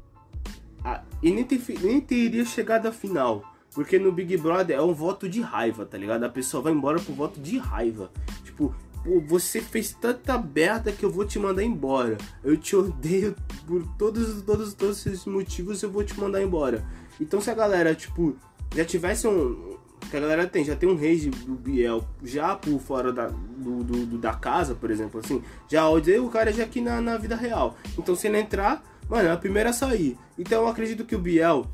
[0.85, 3.45] Ah, e nem, ter, nem teria chegado à final.
[3.73, 6.25] Porque no Big Brother é um voto de raiva, tá ligado?
[6.25, 8.11] A pessoa vai embora por voto de raiva.
[8.45, 12.17] Tipo, pô, você fez tanta merda que eu vou te mandar embora.
[12.45, 13.35] Eu te odeio
[13.67, 16.85] por todos, todos, todos esses motivos, eu vou te mandar embora.
[17.21, 18.37] Então se a galera, tipo,
[18.75, 19.79] já tivesse um.
[20.11, 23.85] Que a galera tem, já tem um rage do Biel já por fora da, do,
[23.85, 25.43] do- do- da casa, por exemplo, assim.
[25.69, 27.77] Já odeio o cara já aqui na, na vida real.
[27.99, 30.17] Então se ele entrar, mano, é a primeira a sair.
[30.39, 31.67] Então eu acredito que o Biel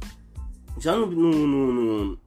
[0.78, 2.18] já no, no- no- no-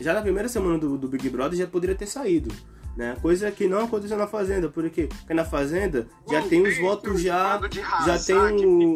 [0.00, 2.52] já na primeira semana do, do Big Brother já poderia ter saído.
[2.96, 3.16] Né?
[3.22, 7.58] Coisa que não aconteceu na Fazenda, porque, porque na Fazenda já tem os votos já.
[8.06, 8.94] Já tem o.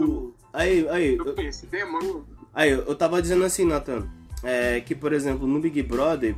[0.00, 2.26] do- aí, aí, Do eu- PSD, mano.
[2.52, 4.04] Aí, eu tava dizendo assim, Nathan,
[4.42, 6.34] é, que por exemplo, no Big Brother,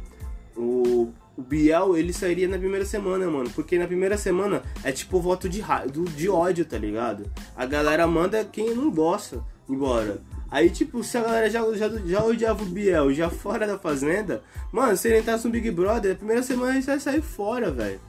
[0.54, 3.48] o, o Biel ele sairia na primeira semana, mano.
[3.54, 7.24] Porque na primeira semana é tipo voto de, ra- do, de ódio, tá ligado?
[7.56, 10.20] A galera manda quem não gosta embora.
[10.50, 14.42] Aí, tipo, se a galera já, já, já odiava o Biel já fora da fazenda,
[14.70, 18.00] mano, se ele entrasse no Big Brother, a primeira semana ele vai sair fora, velho.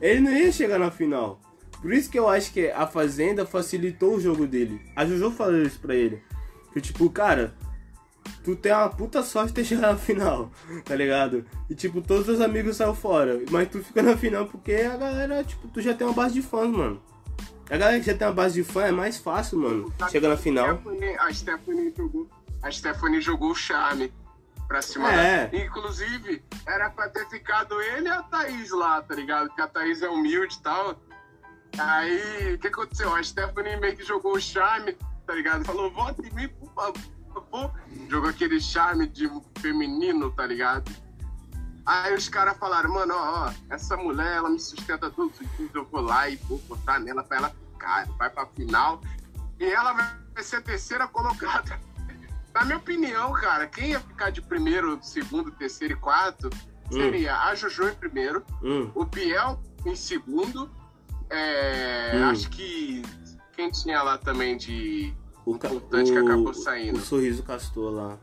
[0.00, 1.40] Ele não ia chegar na final.
[1.84, 4.80] Por isso que eu acho que a Fazenda facilitou o jogo dele.
[4.96, 6.22] A Jojo falou isso pra ele.
[6.72, 7.54] Que tipo, cara,
[8.42, 10.50] tu tem uma puta sorte de ter chegado na final,
[10.82, 11.44] tá ligado?
[11.68, 13.38] E tipo, todos os amigos saíram fora.
[13.50, 16.40] Mas tu fica na final porque a galera, tipo, tu já tem uma base de
[16.40, 17.02] fãs, mano.
[17.70, 19.92] A galera que já tem uma base de fã é mais fácil, mano.
[20.10, 20.80] Chega na final.
[21.20, 22.28] A Stephanie jogou.
[22.62, 24.12] A Stephanie jogou o charme
[24.68, 25.46] pra cima É.
[25.48, 25.56] da.
[25.58, 29.48] Inclusive, era pra ter ficado ele e a Thaís lá, tá ligado?
[29.48, 31.00] Porque a Thaís é humilde e tal.
[31.78, 33.14] Aí, o que aconteceu?
[33.14, 34.96] A Stephanie meio que jogou o charme,
[35.26, 35.64] tá ligado?
[35.64, 37.72] Falou, vota em mim, por favor.
[38.08, 40.90] Jogou aquele charme de feminino, tá ligado?
[41.86, 45.70] Aí os caras falaram, mano, ó, ó, essa mulher, ela me sustenta todos os dias,
[45.74, 49.00] eu vou lá e vou botar nela pra ela ficar, vai pra final.
[49.60, 51.78] E ela vai ser a terceira colocada.
[52.54, 56.48] Na minha opinião, cara, quem ia ficar de primeiro, segundo, terceiro e quarto
[56.90, 60.70] seria a Jojo em primeiro, Hum, o Biel em segundo.
[61.30, 62.30] é, Hum.
[62.30, 63.02] Acho que
[63.56, 65.12] quem tinha lá também de
[65.44, 66.98] o, importante que o- acabou saindo.
[66.98, 68.18] O sorriso castor lá.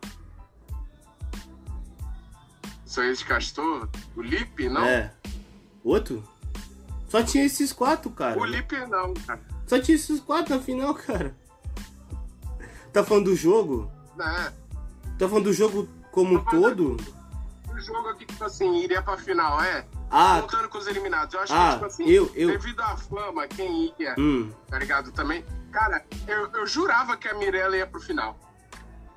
[2.91, 4.83] Sorriso de Castor, o Lipe, não?
[4.83, 5.13] É.
[5.81, 6.21] Outro?
[7.07, 8.37] Só tinha esses quatro, cara.
[8.37, 9.39] O Lipe não, cara.
[9.65, 11.33] Só tinha esses quatro na final, cara.
[12.91, 13.89] Tá falando do jogo?
[14.19, 14.51] É.
[15.17, 16.97] Tá falando do jogo como um todo?
[17.73, 19.85] O jogo aqui, tipo assim, iria pra final, é?
[20.09, 21.33] Ah, Contando com os eliminados.
[21.33, 24.51] Eu acho Ah, que, tipo assim, eu- eu- devido à fama, quem ia, hum.
[24.67, 25.13] tá ligado?
[25.13, 25.45] Também.
[25.71, 28.37] Cara, eu, eu jurava que a Mirella ia pro final.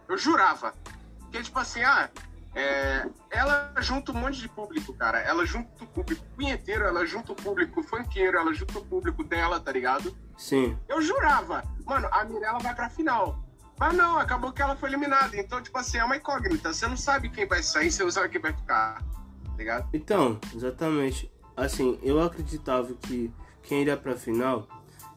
[0.08, 0.72] Eu jurava.
[1.18, 2.08] Porque, tipo assim, ah,
[2.54, 5.18] é, ela junta um monte de público, cara.
[5.20, 9.58] Ela junta o público punheteiro, ela junta o público funkeiro, ela junta o público dela,
[9.58, 10.16] tá ligado?
[10.36, 10.78] Sim.
[10.88, 13.44] Eu jurava, mano, a Mirella vai pra final.
[13.78, 15.36] Mas não, acabou que ela foi eliminada.
[15.36, 16.72] Então, tipo assim, é uma incógnita.
[16.72, 19.02] Você não sabe quem vai sair, você não sabe quem vai ficar.
[19.02, 19.88] Tá ligado?
[19.92, 21.30] Então, exatamente.
[21.56, 24.68] Assim, eu acreditava que quem iria pra final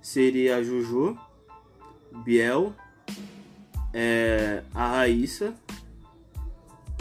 [0.02, 1.18] seria a Juju,
[2.24, 2.74] Biel,
[3.94, 5.54] é, a Raíssa,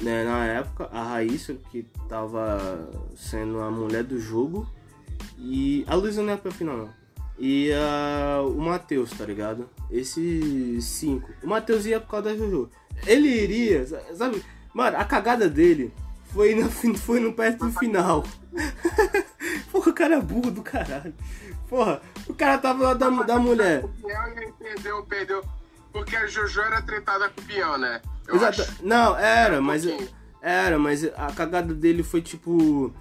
[0.02, 4.66] né, na época, a Raíssa que tava sendo a mulher do jogo,
[5.38, 6.90] e a Luísa não é pra final não.
[7.38, 9.68] E a, o Matheus, tá ligado?
[9.90, 11.30] Esses cinco.
[11.42, 12.70] O Matheus ia por causa da Juju.
[13.06, 14.42] Ele iria, sabe?
[14.72, 15.92] Mano, a cagada dele
[16.32, 18.24] foi, fin- foi no perto do final.
[19.70, 21.12] Porra, o cara é burro do caralho.
[21.68, 23.85] Porra, o cara tava lá da, da mulher.
[24.59, 25.44] Perdeu, perdeu.
[25.96, 28.02] Porque a Jojo era tretada com o Biel, né?
[28.28, 28.61] Eu Exato.
[28.61, 28.85] acho.
[28.85, 29.87] Não, era, um mas.
[29.87, 30.11] pouquinho.
[30.42, 32.92] Era, mas a cagada dele foi tipo.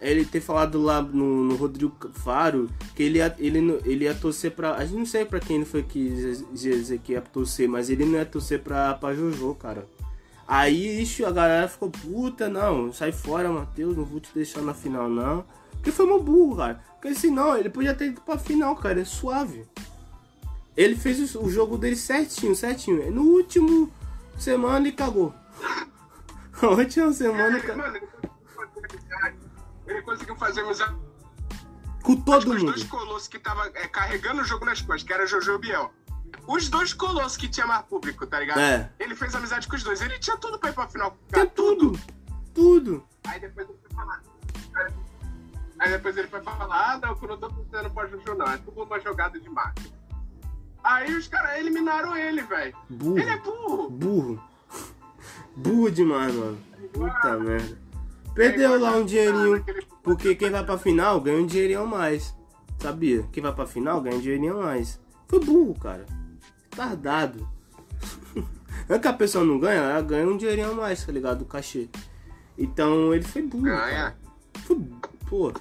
[0.00, 4.50] Ele ter falado lá no, no Rodrigo Faro que ele ia, ele, ele ia torcer
[4.50, 4.74] pra.
[4.74, 6.10] A gente não sei pra quem ele foi que
[6.52, 9.86] dizer que ia torcer, mas ele não ia torcer pra, pra Jojo, cara.
[10.48, 14.74] Aí, ixi, a galera ficou puta, não, sai fora, Matheus, não vou te deixar na
[14.74, 15.44] final, não.
[15.72, 16.80] Porque foi uma burro, cara.
[17.00, 19.64] Porque senão, ele podia ter ido pra final, cara, é suave.
[20.76, 23.10] Ele fez o, jogo dele certinho, certinho.
[23.10, 23.92] No último
[24.38, 25.34] semana ele cagou.
[26.60, 28.00] A última semana Ele, mano,
[29.86, 30.96] ele conseguiu fazer amizade.
[32.02, 32.88] Com todo os dois mundo.
[32.88, 35.92] colossos que estavam carregando o jogo nas costas, que era Jojo e Biel.
[36.46, 38.60] Os dois colossos que tinha mais público, tá ligado?
[38.60, 38.90] É.
[38.98, 40.00] Ele fez amizade com os dois.
[40.00, 41.16] Ele tinha tudo pra ir pra final.
[41.28, 41.98] Tem tudo.
[42.54, 43.04] Tudo.
[43.26, 44.22] Aí depois ele foi falar.
[45.78, 48.46] Aí depois ele foi falar, ah, não, que eu não tô precisando pra Juju, não.
[48.46, 49.92] É tudo uma jogada de marketing.
[50.86, 52.72] Aí os caras eliminaram ele, velho.
[52.88, 53.18] Burro.
[53.18, 53.90] Ele é burro.
[53.90, 54.42] Burro.
[55.56, 56.58] Burro demais, mano.
[56.92, 57.76] Puta merda.
[58.32, 59.64] Perdeu lá um dinheirinho.
[60.00, 62.32] Porque quem vai pra final ganha um dinheirinho a mais.
[62.78, 63.24] Sabia?
[63.32, 65.00] Quem vai pra final ganha um dinheirinho a mais.
[65.26, 66.06] Foi burro, cara.
[66.70, 67.48] Tardado.
[68.88, 71.38] Não é que a pessoa não ganha, ela ganha um dinheirinho a mais, tá ligado?
[71.38, 71.88] Do cachê.
[72.56, 73.64] Então ele foi burro.
[73.64, 73.90] Ganha.
[73.90, 74.16] Cara.
[74.64, 74.80] Foi,
[75.28, 75.52] pô.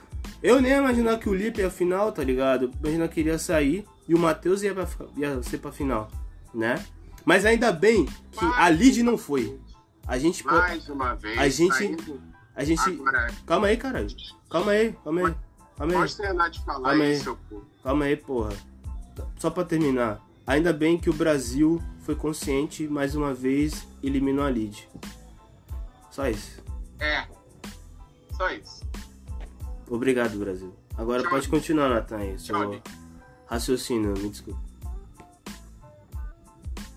[0.44, 2.66] Eu nem ia imaginar que o Lipe ia final, tá ligado?
[2.66, 4.88] Eu imaginava que ele ia sair e o Matheus ia, pra,
[5.18, 6.10] ia ser pra final,
[6.54, 6.84] né?
[7.24, 9.60] Mas ainda bem que a Lid não foi.
[10.08, 10.46] A gente.
[10.46, 11.38] Mais uma vez.
[11.40, 11.98] A gente-
[12.56, 12.90] A gente.
[12.90, 14.08] Agora, Calma aí, caralho.
[14.50, 15.36] Calma aí, calma aí.
[15.78, 16.00] Calma aí.
[16.00, 17.66] pode terminar de falar Calma aí, seu cu.
[17.84, 18.54] Calma aí, porra.
[19.38, 20.22] Só pra terminar.
[20.48, 24.88] Ainda bem que o Brasil foi consciente mais uma vez eliminou a Lid.
[26.12, 26.64] Só isso.
[27.00, 27.26] É.
[28.38, 28.86] Só isso.
[29.90, 30.74] Obrigado, Brasil.
[30.98, 31.32] Agora Tchau.
[31.32, 32.40] pode continuar, Nathan, aí.
[32.40, 32.80] Seu.
[33.48, 34.60] Raciocínio, me desculpa.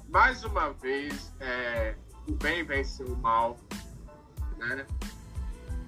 [0.08, 1.94] Mais uma vez, é,
[2.26, 3.58] o bem venceu o mal,
[4.56, 4.86] né?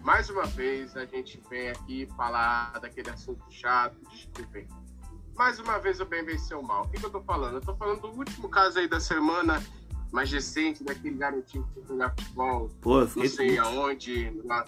[0.02, 4.66] Mais uma vez a gente vem aqui falar daquele assunto chato, desculpem.
[5.36, 6.84] Mais uma vez o bem venceu o mal.
[6.84, 7.54] O que, que eu tô falando?
[7.56, 9.62] Eu tô falando do último caso aí da semana
[10.12, 13.60] mais recente, daquele garotinho que foi jogar futebol, Pô, não sei puto.
[13.60, 14.64] aonde, lá,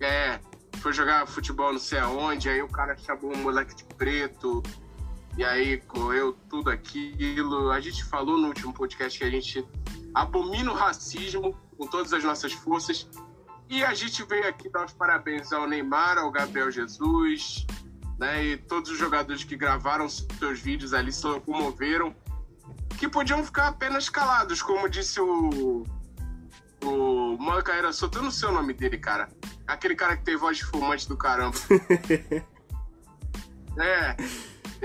[0.00, 0.40] é,
[0.80, 4.62] foi jogar futebol não sei aonde, aí o cara chamou um moleque de preto,
[5.36, 7.70] e aí correu tudo aquilo.
[7.70, 9.66] A gente falou no último podcast que a gente
[10.14, 13.08] abomina o racismo com todas as nossas forças.
[13.68, 17.66] E a gente veio aqui dar os parabéns ao Neymar, ao Gabriel Jesus,
[18.18, 18.44] né?
[18.44, 22.14] E todos os jogadores que gravaram seus vídeos ali se locomoveram,
[22.98, 25.84] que podiam ficar apenas calados, como disse o.
[26.82, 29.30] O Mancaíra Soto, eu não sei o nome dele, cara.
[29.66, 31.56] Aquele cara que tem voz de fumante do caramba.
[33.76, 34.16] É,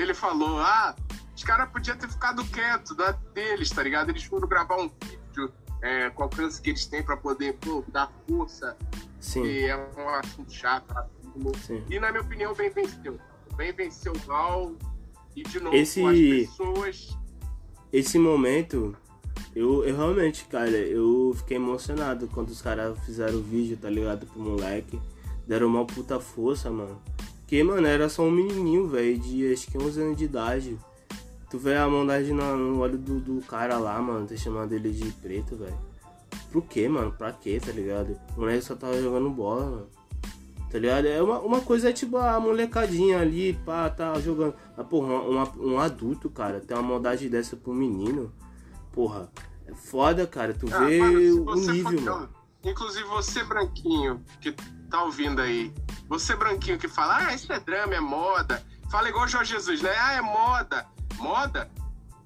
[0.02, 0.96] ele falou, ah,
[1.36, 4.10] os caras podiam ter ficado quietos da deles, tá ligado?
[4.10, 7.84] Eles foram gravar um vídeo é, com o alcance que eles têm pra poder, pô,
[7.88, 8.76] dar força,
[9.20, 10.94] Sim, que é um assunto chato,
[11.66, 11.84] sim.
[11.90, 13.20] E na minha opinião, o bem venceu.
[13.56, 14.74] Bem venceu o mal.
[15.36, 17.18] E de novo, Esse- as pessoas.
[17.92, 18.96] Esse momento
[19.56, 24.26] Eu, eu realmente, cara, eu fiquei emocionado quando os caras fizeram o vídeo, tá ligado?
[24.28, 25.02] Pro moleque.
[25.48, 27.02] Deram uma puta força, mano.
[27.50, 30.78] Porque, mano, era só um menininho, velho, de acho que 11 anos de idade.
[31.50, 34.92] Tu vê a maldade no, no olho do, do cara lá, mano, ter chamado ele
[34.92, 35.76] de preto, velho.
[36.52, 37.12] Pro quê, mano?
[37.12, 38.16] Pra quê, tá ligado?
[38.38, 39.88] O moleque só tava jogando bola, mano.
[40.70, 41.08] Tá ligado?
[41.08, 44.54] É uma, uma coisa é tipo a molecadinha ali, pá, tá jogando.
[44.78, 48.32] Mas, porra, uma, um adulto, cara, tem uma maldade dessa pro menino.
[48.94, 49.28] Porra,
[49.66, 50.54] é foda, cara.
[50.54, 52.30] Tu Ah, vê mano, o nível, for- mano.
[52.64, 54.54] Inclusive você branquinho que
[54.90, 55.74] tá ouvindo aí,
[56.08, 58.64] você branquinho que fala, ah, isso é drama, é moda.
[58.90, 59.96] Fala igual Jorge Jesus, né?
[60.00, 60.88] Ah, é moda.
[61.16, 61.70] Moda?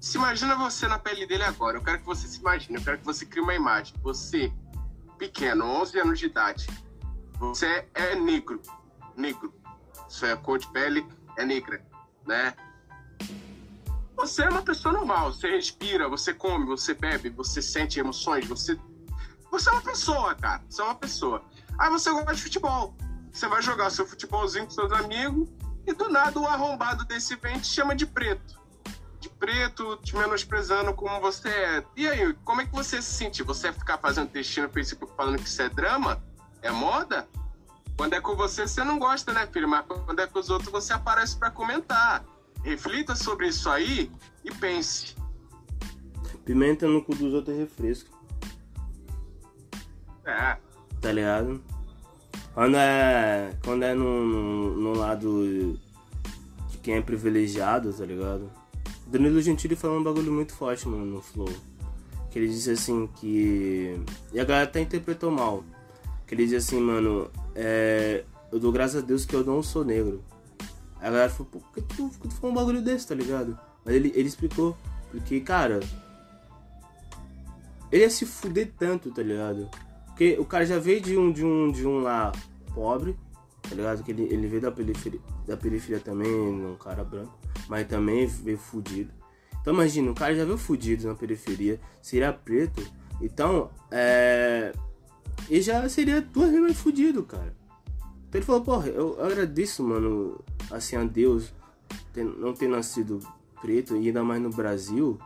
[0.00, 1.76] Se imagina você na pele dele agora.
[1.76, 3.94] Eu quero que você se imagine, eu quero que você crie uma imagem.
[4.02, 4.52] Você,
[5.18, 6.66] pequeno, 11 anos de idade,
[7.38, 8.60] você é negro.
[9.16, 9.52] Negro.
[10.08, 11.84] Sua cor de pele é negra,
[12.26, 12.54] né?
[14.16, 18.78] Você é uma pessoa normal, você respira, você come, você bebe, você sente emoções, você.
[19.50, 20.62] Você é uma pessoa, cara.
[20.68, 21.44] Você é uma pessoa.
[21.78, 22.96] Aí você gosta de futebol.
[23.32, 25.48] Você vai jogar seu futebolzinho com seus amigos
[25.86, 28.60] e do nada o arrombado desse vem te chama de preto.
[29.20, 31.84] De preto, te menosprezando como você é.
[31.96, 33.42] E aí, como é que você se sente?
[33.42, 36.22] Você vai ficar fazendo textinho no Facebook falando que isso é drama?
[36.62, 37.28] É moda?
[37.96, 39.68] Quando é com você, você não gosta, né, filho?
[39.68, 42.24] Mas quando é com os outros, você aparece pra comentar.
[42.62, 44.10] Reflita sobre isso aí
[44.44, 45.14] e pense.
[46.44, 48.10] Pimenta no cu dos outros é refresco,
[50.26, 50.56] É,
[51.04, 51.60] tá ligado?
[52.54, 53.52] Quando é.
[53.62, 55.78] Quando é no, no, no lado
[56.70, 58.50] de quem é privilegiado, tá ligado?
[59.06, 61.52] Danilo Gentili falou um bagulho muito forte, mano, no Flow.
[62.30, 64.00] Que ele disse assim que.
[64.32, 65.62] E a galera até interpretou mal.
[66.26, 68.24] Que ele disse assim, mano, é.
[68.50, 70.24] Eu dou graças a Deus que eu não sou negro.
[71.00, 73.58] Aí a galera falou, por que tu, que tu falou um bagulho desse, tá ligado?
[73.84, 74.74] Mas ele, ele explicou.
[75.10, 75.80] Porque, cara.
[77.92, 79.68] Ele ia se fuder tanto, tá ligado?
[80.14, 82.30] Porque o cara já veio de um, de um, de um lá
[82.72, 83.16] pobre,
[83.68, 84.04] tá ligado?
[84.04, 87.36] Que ele, ele veio da periferia, da periferia também, um cara branco,
[87.68, 89.10] mas também veio fudido.
[89.60, 92.80] Então imagina, o cara já veio fudido na periferia, seria preto,
[93.20, 94.72] então é.
[95.50, 97.52] Ele já seria duas vezes mais fudido, cara.
[98.28, 101.52] Então ele falou, porra, eu agradeço, mano, assim, a Deus
[102.12, 103.18] ter- não ter nascido
[103.60, 105.18] preto, e ainda mais no Brasil,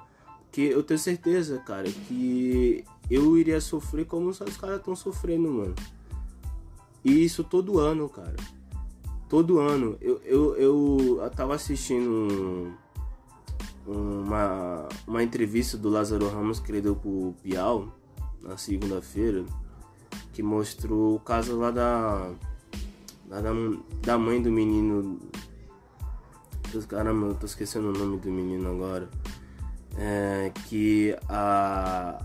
[0.51, 5.75] que eu tenho certeza, cara, que eu iria sofrer como os caras estão sofrendo, mano.
[7.05, 8.37] E isso todo ano, cara.
[9.29, 9.97] Todo ano.
[10.01, 12.73] Eu, eu, eu, eu tava assistindo um-
[13.87, 17.89] uma, uma entrevista do Lázaro Ramos que ele deu pro Piau
[18.43, 19.45] na segunda-feira,
[20.33, 22.31] que mostrou o caso lá da,
[23.27, 23.41] da,
[24.03, 25.19] da mãe do menino.
[26.87, 29.09] Caramba, eu tô esquecendo o nome do menino agora
[29.99, 32.25] é, que a,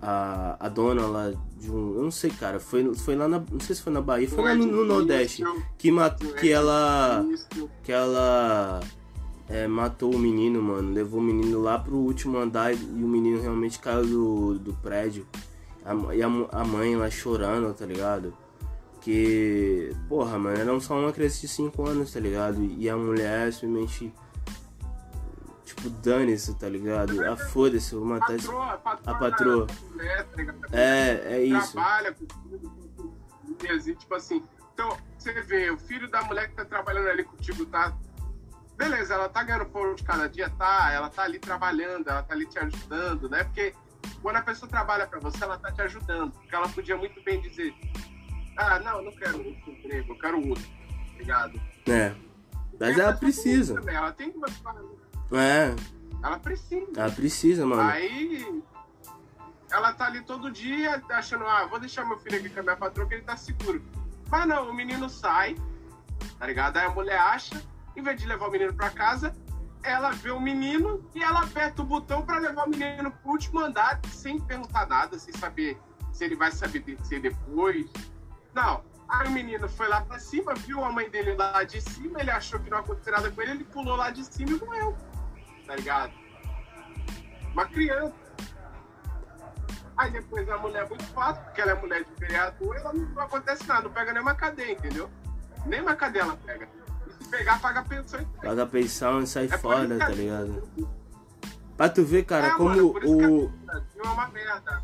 [0.00, 3.60] a a dona lá de um eu não sei cara foi foi lá na não
[3.60, 5.44] sei se foi na Bahia foi lá no, no Nordeste
[5.76, 7.24] que mat, que ela
[7.82, 8.80] que ela
[9.48, 13.42] é, matou o menino mano levou o menino lá pro último andar e o menino
[13.42, 15.26] realmente caiu do, do prédio.
[15.84, 18.32] A, e a, a mãe lá chorando tá ligado?
[19.00, 22.62] Que porra mano era só uma criança de 5 anos tá ligado?
[22.62, 24.12] E a mulher simplesmente
[25.80, 27.24] Tipo, dane-se, tá ligado?
[27.24, 28.46] Ah, foda-se, vou matar esse.
[29.06, 29.66] A patroa.
[29.66, 29.74] tá?
[30.72, 31.72] É, é isso.
[31.72, 32.26] Trabalha com
[33.72, 34.44] assim, tipo assim.
[34.74, 37.96] Então, você vê, o filho da mulher que tá trabalhando ali contigo, tá.
[38.76, 40.90] Beleza, ela tá ganhando pão de cada dia, tá?
[40.92, 43.44] Ela tá ali trabalhando, ela tá ali te ajudando, né?
[43.44, 43.74] Porque
[44.20, 46.32] quando a pessoa trabalha pra você, ela tá te ajudando.
[46.32, 47.74] Porque ela podia muito bem dizer:
[48.56, 51.60] Ah, não, eu não quero esse emprego, eu quero outro, tá ligado?
[51.88, 52.14] É.
[52.78, 53.74] Mas ela precisa.
[53.74, 54.38] também, Ela tem que
[55.32, 55.74] É,
[56.22, 56.86] ela precisa.
[56.96, 57.82] ela precisa, mano.
[57.82, 58.62] Aí
[59.70, 62.76] ela tá ali todo dia achando, ah, vou deixar meu filho aqui com a minha
[62.76, 63.82] patroa que ele tá seguro.
[64.28, 65.56] Mas não, o menino sai,
[66.38, 66.76] tá ligado?
[66.76, 67.62] Aí a mulher acha,
[67.96, 69.34] em vez de levar o menino pra casa,
[69.82, 73.60] ela vê o menino e ela aperta o botão pra levar o menino pro último
[73.60, 75.78] andar sem perguntar nada, sem saber
[76.12, 77.86] se ele vai saber descer depois.
[78.54, 78.82] Não.
[79.08, 82.30] Aí o menino foi lá pra cima, viu a mãe dele lá de cima, ele
[82.30, 84.96] achou que não aconteceu nada com ele, ele pulou lá de cima e morreu.
[85.70, 86.12] Tá ligado?
[87.52, 88.12] Uma criança.
[89.96, 93.04] Aí depois a mulher é muito fácil, porque ela é mulher de vereador, ela não,
[93.10, 95.08] não acontece nada, não pega nenhuma cadeia, entendeu?
[95.66, 96.68] Nem uma cadeia ela pega.
[97.06, 100.22] E se pegar, paga pensão e Paga pensão e sai É fora, tá brincadeira.
[100.42, 100.68] ligado?
[101.76, 103.44] Pra tu ver, cara, É, como mano, que o.
[103.44, 104.82] o Brasil é uma merda.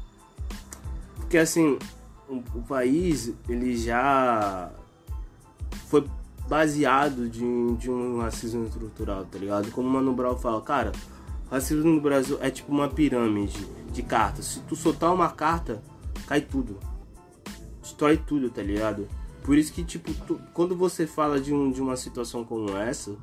[1.16, 1.78] Porque assim,
[2.28, 4.70] o, o país, ele já
[5.88, 6.08] foi
[6.48, 7.40] baseado de,
[7.76, 9.70] de um racismo estrutural, tá ligado?
[9.72, 10.92] Como o Mano Brown fala, cara,
[11.50, 14.44] racismo no Brasil é tipo uma pirâmide de cartas.
[14.46, 15.82] Se tu soltar uma carta,
[16.26, 16.78] cai tudo.
[17.82, 19.08] Destrói tudo, tá ligado?
[19.42, 23.16] Por isso que, tipo, tu- quando você fala de, um, de uma situação como essa,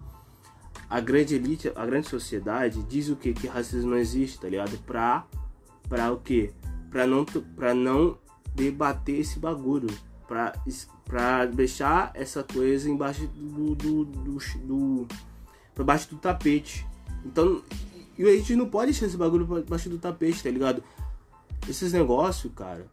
[0.90, 3.34] a grande elite, a grande sociedade diz o que?
[3.34, 4.78] Que racismo não existe, tá ligado?
[4.86, 5.26] Pra,
[5.90, 6.52] pra o quê?
[6.90, 8.18] Pra não, pra não
[8.56, 9.88] debater esse bagulho.
[11.06, 15.08] Pra deixar essa coisa embaixo do, do, do,
[15.76, 16.86] do baixo do tapete.
[17.26, 17.62] Então,
[18.18, 20.84] e a gente não pode deixar esse bagulho pra baixo do tapete, tá ligado?
[21.68, 22.86] Esses negócios, cara,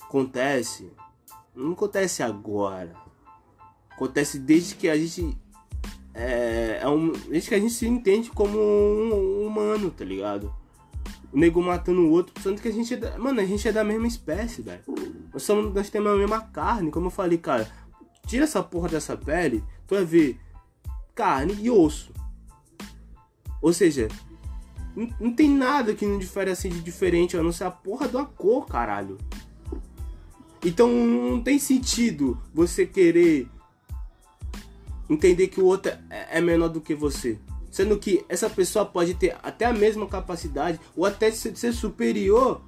[0.00, 0.90] acontece.
[1.54, 2.94] Não acontece agora.
[3.90, 5.36] Acontece desde que a gente.
[6.14, 10.54] É, é um, desde que a gente se entende como um, um humano, tá ligado?
[11.32, 13.72] O nego matando o outro, pensando que a gente é da, Mano, a gente é
[13.72, 14.82] da mesma espécie, velho.
[15.32, 17.70] Nós, somos, nós temos a mesma carne, como eu falei, cara.
[18.26, 20.38] Tira essa porra dessa pele, tu vai ver
[21.14, 22.12] carne e osso.
[23.60, 24.08] Ou seja,
[24.94, 28.06] não, não tem nada que não difere assim de diferente, a não ser a porra
[28.06, 29.18] da cor, caralho.
[30.64, 33.48] Então não tem sentido você querer
[35.08, 37.38] entender que o outro é é menor do que você.
[37.72, 42.60] Sendo que essa pessoa pode ter até a mesma capacidade ou até ser superior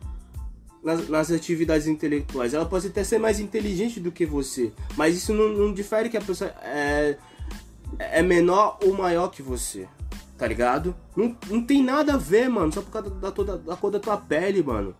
[0.83, 2.55] nas, nas atividades intelectuais.
[2.55, 4.73] Ela pode até ser mais inteligente do que você.
[4.97, 7.19] Mas isso não, não difere que a pessoa é,
[7.99, 9.87] é menor ou maior que você.
[10.39, 10.97] Tá ligado?
[11.15, 12.73] Não, não tem nada a ver, mano.
[12.73, 14.97] Só por causa da, toda, da cor da tua pele, mano.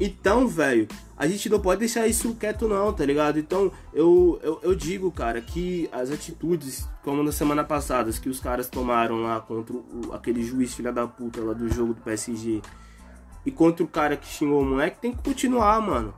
[0.00, 0.88] Então, velho,
[1.20, 3.38] a gente não pode deixar isso quieto não, tá ligado?
[3.38, 8.40] Então, eu, eu, eu digo, cara, que as atitudes, como na semana passada, que os
[8.40, 12.62] caras tomaram lá contra o, aquele juiz filha da puta lá do jogo do PSG
[13.44, 16.14] e contra o cara que xingou o moleque, tem que continuar, mano.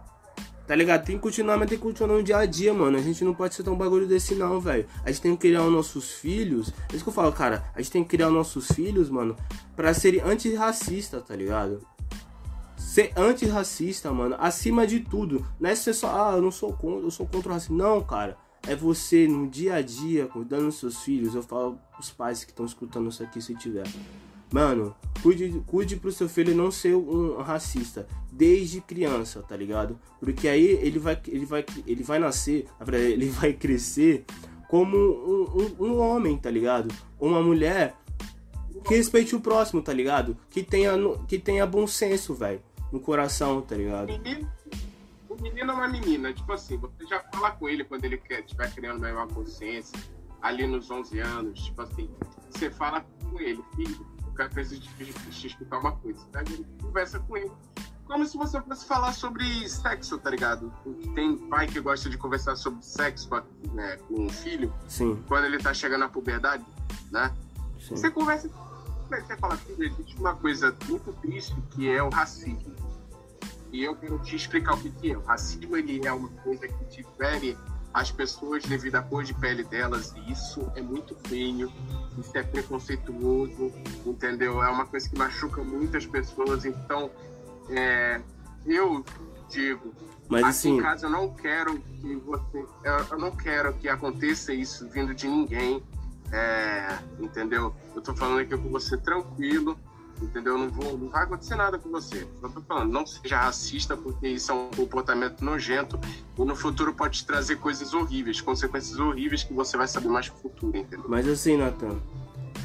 [0.69, 1.05] Tá ligado?
[1.05, 2.97] Tem que continuar, mas tem que continuar no dia a dia, mano.
[2.97, 4.87] A gente não pode ser tão bagulho desse não, velho.
[5.05, 6.73] A gente tem que criar os nossos filhos.
[6.93, 7.65] É isso que eu falo, cara.
[7.75, 9.35] A gente tem que criar os nossos filhos, mano,
[9.75, 11.85] pra serem antirracistas, tá ligado?
[12.93, 15.47] Ser antirracista, mano, acima de tudo.
[15.59, 17.74] Não é ser só, ah, eu não sou contra, eu sou contra o racismo.
[17.74, 18.36] Não, cara.
[18.68, 21.34] É você no dia a dia, cuidando dos seus filhos.
[21.34, 23.86] Eu falo pros pais que estão escutando isso aqui se tiver.
[24.53, 29.99] Mano, cuide, cuide pro seu filho não ser um racista desde criança, tá ligado?
[30.20, 34.26] Porque aí ele vai, ele vai, ele vai nascer, ele vai crescer
[34.68, 36.95] como um, um, um homem, tá ligado?
[37.18, 37.97] Uma mulher
[38.86, 40.36] que respeite o próximo, tá ligado?
[40.51, 40.93] Que tenha,
[41.26, 42.61] que tenha bom senso, velho,
[42.93, 44.07] no coração, tá ligado?
[44.07, 44.53] menino,
[45.28, 48.40] o menino é uma menina, tipo assim, você já fala com ele quando ele quer,
[48.40, 49.99] estiver criando maior consciência,
[50.43, 52.11] ali nos 11 anos, tipo assim,
[52.51, 56.43] você fala com ele, filho, eu quero preciso te, te explicar uma coisa, tá?
[56.43, 57.51] Ele conversa com ele.
[58.07, 60.70] Como se você fosse falar sobre sexo, tá ligado?
[61.14, 63.30] Tem pai que gosta de conversar sobre sexo
[63.72, 66.64] né, com o filho, Sim, quando ele tá chegando na puberdade,
[67.11, 67.32] né?
[67.80, 67.97] sim.
[67.97, 68.51] Você conversa,
[69.09, 72.82] você fala, filho, existe uma coisa muito triste que é o racismo.
[73.73, 75.16] E eu quero te explicar o que, que é.
[75.16, 77.57] O racismo ele é uma coisa que difere
[77.93, 81.70] as pessoas devido à cor de pele delas, e isso é muito feio,
[82.18, 83.73] isso é preconceituoso,
[84.07, 84.62] entendeu?
[84.62, 87.11] É uma coisa que machuca muitas pessoas, então
[87.68, 88.20] é,
[88.64, 89.05] eu
[89.51, 89.93] digo,
[90.29, 92.66] Mas Aqui assim, em casa eu não quero que você.
[93.11, 95.83] Eu, não quero que aconteça isso vindo de ninguém.
[96.33, 97.75] é, entendeu?
[97.95, 99.79] Eu tô falando aqui com você tranquilo,
[100.25, 100.57] entendeu?
[100.57, 102.27] Não, vou, não vai acontecer nada com você.
[102.43, 105.99] Eu tô falando, não seja racista, porque isso é um comportamento nojento
[106.39, 110.29] e no futuro pode te trazer coisas horríveis, consequências horríveis que você vai saber mais
[110.29, 111.07] no futuro, entendeu?
[111.09, 112.01] Mas assim, Nathan,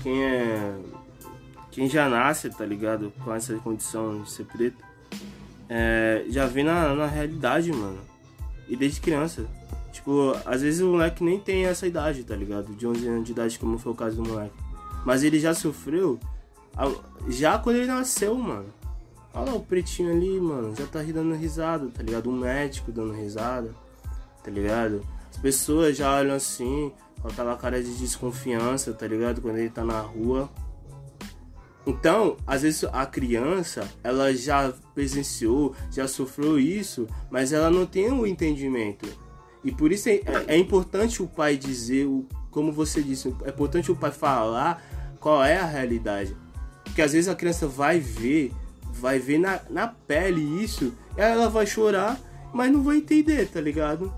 [0.04, 0.76] quem é.
[1.72, 3.14] Quem já nasce, tá ligado?
[3.24, 4.84] Com essa condição de ser preto,
[5.70, 8.00] é, já vem na, na realidade, mano.
[8.68, 9.46] E desde criança.
[9.92, 12.74] Tipo, às vezes o moleque nem tem essa idade, tá ligado?
[12.74, 14.56] De 11 anos de idade, como foi o caso do moleque.
[15.06, 16.20] Mas ele já sofreu
[17.28, 18.74] já quando ele nasceu, mano.
[19.34, 20.76] Olha lá o pretinho ali, mano.
[20.76, 22.30] Já tá dando risada, tá ligado?
[22.30, 23.74] Um médico dando risada,
[24.44, 25.06] tá ligado?
[25.30, 29.42] As pessoas já olham assim, com aquela cara de desconfiança, tá ligado?
[29.42, 30.50] Quando ele tá na rua.
[31.86, 38.12] Então, às vezes a criança, ela já presenciou, já sofreu isso, mas ela não tem
[38.12, 39.08] o entendimento.
[39.64, 43.50] E por isso é, é- é importante o pai dizer, o, como você disse, é
[43.50, 44.84] importante o pai falar
[45.20, 46.36] qual é a realidade.
[46.98, 48.52] Porque às vezes a criança vai ver,
[48.92, 52.20] vai ver na, na pele isso, ela vai chorar,
[52.52, 54.12] mas não vai entender, tá ligado?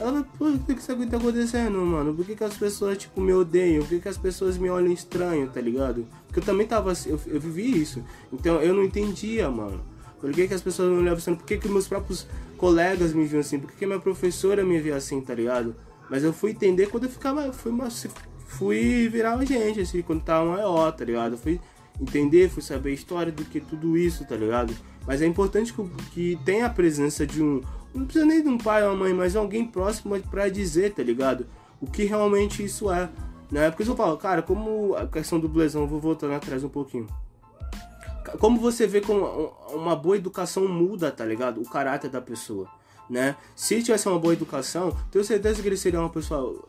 [0.00, 2.12] Ela vai, pô, o que que isso aqui tá acontecendo, mano?
[2.12, 3.82] Por que, que as pessoas, tipo, me odeiam?
[3.82, 6.08] Por que, que as pessoas me olham estranho, tá ligado?
[6.26, 8.02] Porque eu também tava assim, eu, eu vivi isso.
[8.32, 9.80] Então eu não entendia, mano.
[10.20, 11.36] Por que, que as pessoas me olhavam assim?
[11.36, 13.60] Por que, que meus próprios colegas me viam assim?
[13.60, 15.76] Por que, que minha professora me via assim, tá ligado?
[16.10, 17.52] Mas eu fui entender quando eu ficava.
[17.52, 17.72] Fui,
[18.48, 21.34] fui virar gente, assim, quando tava maior, tá ligado?
[21.34, 21.60] Eu fui
[22.00, 24.74] entender, fui saber a história do que tudo isso, tá ligado?
[25.06, 25.82] Mas é importante que,
[26.12, 27.62] que tenha a presença de um.
[27.94, 31.02] Não precisa nem de um pai ou uma mãe, mas alguém próximo pra dizer, tá
[31.02, 31.46] ligado?
[31.80, 33.08] O que realmente isso é.
[33.50, 33.70] Né?
[33.70, 37.06] Porque eu falo, cara, como a questão do blesão, vou voltando atrás um pouquinho.
[38.38, 39.24] Como você vê como
[39.72, 41.62] uma boa educação muda, tá ligado?
[41.62, 42.68] O caráter da pessoa,
[43.08, 43.36] né?
[43.56, 46.62] Se tivesse uma boa educação, tenho certeza que ele seria uma pessoa.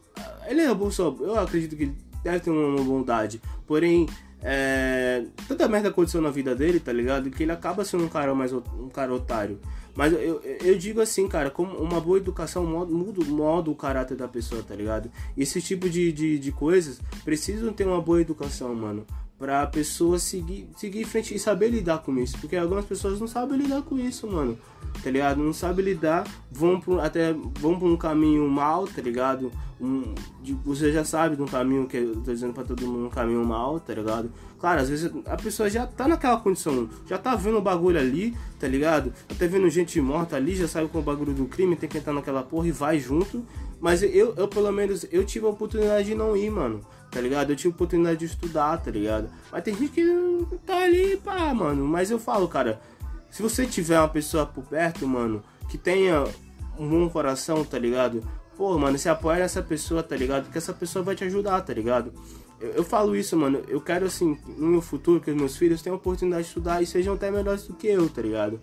[0.48, 3.42] Ele é uma pessoa, eu acredito que deve ter uma bondade.
[3.68, 4.08] Porém,
[4.42, 7.30] é, tanta merda aconteceu na vida dele, tá ligado?
[7.30, 9.60] Que ele acaba sendo um cara mais um cara otário.
[9.96, 14.28] Mas eu, eu digo assim, cara, como uma boa educação muda, modo o caráter da
[14.28, 15.12] pessoa, tá ligado?
[15.38, 19.06] Esse tipo de, de, de coisas precisam ter uma boa educação, mano
[19.40, 22.38] pra pessoa seguir, seguir em frente e saber lidar com isso.
[22.40, 24.60] Porque algumas pessoas não sabem lidar com isso, mano.
[25.02, 25.42] Tá ligado?
[25.42, 29.50] Não sabem lidar, vão pro, até vão por um caminho mal, tá ligado?
[29.80, 30.14] Um,
[30.44, 33.10] de, você já sabe de um caminho que eu tô dizendo pra todo mundo um
[33.10, 34.30] caminho mal, tá ligado?
[34.60, 38.36] Claro, às vezes a pessoa já tá naquela condição, já tá vendo o bagulho ali,
[38.60, 39.14] tá ligado?
[39.30, 42.12] Até vendo gente morta ali, já sabe com o bagulho do crime, tem que entrar
[42.12, 43.46] naquela porra e vai junto.
[43.80, 47.52] Mas eu, eu pelo menos, eu tive a oportunidade de não ir, mano tá ligado?
[47.52, 49.30] Eu tive oportunidade de estudar, tá ligado?
[49.52, 51.86] Mas tem gente que tá ali, pá, mano.
[51.86, 52.80] Mas eu falo, cara,
[53.30, 56.24] se você tiver uma pessoa por perto, mano, que tenha
[56.78, 58.24] um bom coração, tá ligado?
[58.56, 60.44] Pô, mano, se apoia nessa pessoa, tá ligado?
[60.44, 62.14] Porque essa pessoa vai te ajudar, tá ligado?
[62.60, 63.62] Eu, eu, falo isso, mano.
[63.68, 66.82] Eu quero, assim, no meu futuro, que os meus filhos tenham a oportunidade de estudar
[66.82, 68.60] e sejam até melhores do que eu, tá ligado?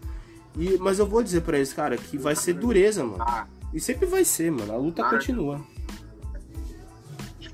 [0.56, 3.24] E, mas eu vou dizer pra eles, cara, que vai ser dureza, mano.
[3.72, 4.72] E sempre vai ser, mano.
[4.72, 5.60] A luta continua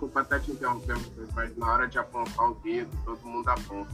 [0.02, 0.96] desculpa até te interromper,
[1.34, 3.90] mas na hora de apontar o dedo, todo mundo aponta.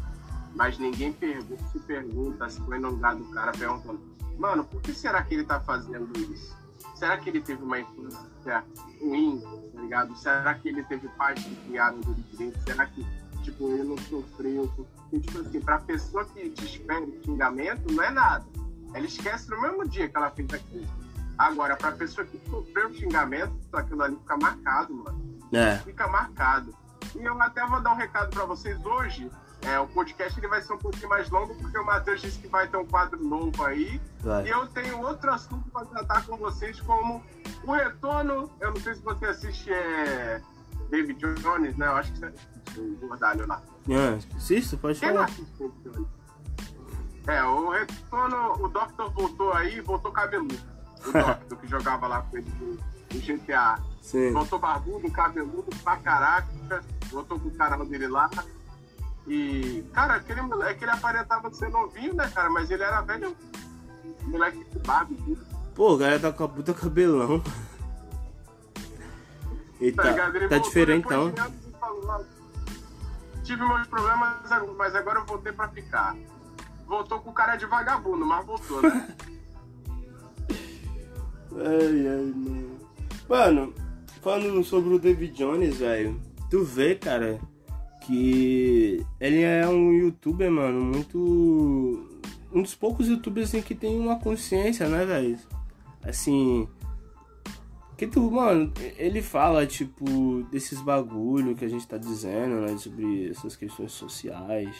[0.54, 4.00] Mas ninguém pergunta, se pergunta, se foi no lugar do cara perguntando,
[4.38, 6.56] mano, por que será que ele tá fazendo isso?
[6.94, 8.64] Será que ele teve uma influência
[9.00, 9.40] ruim,
[9.74, 10.16] tá ligado?
[10.16, 12.59] Será que ele teve pais que criaram ele direito?
[12.64, 13.06] Será que,
[13.42, 14.72] tipo, ele não sofreu?
[14.74, 18.46] Porque, tipo assim, pra pessoa que te espera xingamento, não é nada.
[18.94, 20.88] Ela esquece no mesmo dia que ela fez aquilo.
[21.36, 25.28] Agora, pra pessoa que sofreu xingamento, aquilo ali fica marcado, mano.
[25.53, 25.78] É.
[25.78, 26.74] Fica marcado.
[27.14, 29.30] E eu até vou dar um recado para vocês hoje.
[29.62, 32.46] É, o podcast ele vai ser um pouquinho mais longo, porque o Matheus disse que
[32.46, 34.01] vai ter um quadro novo aí.
[34.20, 34.46] Vai.
[34.46, 37.22] E eu tenho outro assunto para tratar com vocês, como
[37.64, 38.51] o retorno.
[38.61, 40.40] Eu não sei se você assiste é,
[40.90, 41.86] David Jones, né?
[41.86, 42.32] Eu acho que você
[43.01, 43.62] Gordalho lá.
[43.88, 45.30] É, assiste, pode Quem falar.
[47.26, 50.59] É, o retorno, o Doctor voltou aí, voltou cabeludo.
[51.07, 52.51] O Doctor que jogava lá com ele
[53.12, 53.78] no GTA.
[54.09, 54.32] Sim.
[54.32, 56.48] Voltou barbudo, cabeludo pra caraca.
[57.11, 58.30] Voltou com o canal dele lá.
[59.26, 62.48] E, cara, aquele moleque, ele aparentava ser novinho, né, cara?
[62.48, 63.36] Mas ele era velho.
[64.22, 65.46] Moleque de barba tudo.
[65.74, 67.44] Pô, o cara tá com a puta cabelão.
[69.78, 71.30] E tá, tá, tá diferente então.
[73.44, 74.38] Tive meus problemas,
[74.78, 76.16] mas agora eu voltei pra ficar.
[76.86, 79.14] Voltou com o cara de vagabundo, mas voltou, né?
[81.56, 82.78] ai, ai, mano.
[83.28, 83.88] Mano,
[84.29, 86.20] falando sobre o David Jones, velho,
[86.51, 87.41] tu vê, cara,
[88.03, 92.20] que ele é um youtuber, mano, muito.
[92.53, 95.39] Um dos poucos youtubers assim, que tem uma consciência, né, velho?
[96.03, 96.68] Assim.
[97.97, 102.76] Que tu, mano, ele fala, tipo, desses bagulho que a gente tá dizendo, né?
[102.76, 104.76] Sobre essas questões sociais,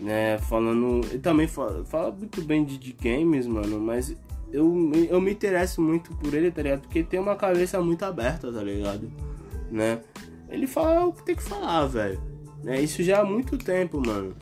[0.00, 0.38] né?
[0.38, 1.06] Falando.
[1.10, 4.16] Ele também fala, fala muito bem de, de games, mano, mas
[4.52, 6.82] eu, eu me interesso muito por ele, tá ligado?
[6.82, 9.10] Porque ele tem uma cabeça muito aberta, tá ligado?
[9.70, 10.00] Né?
[10.48, 12.20] Ele fala o que tem que falar, velho.
[12.62, 12.80] Né?
[12.80, 14.36] Isso já há muito tempo, mano.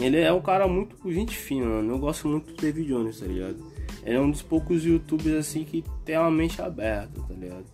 [0.00, 1.92] Ele é um cara muito gente fina, mano.
[1.92, 3.56] Eu gosto muito do David Jones, tá ligado?
[4.04, 7.66] Ele é um dos poucos youtubers assim que tem uma mente aberta, tá ligado?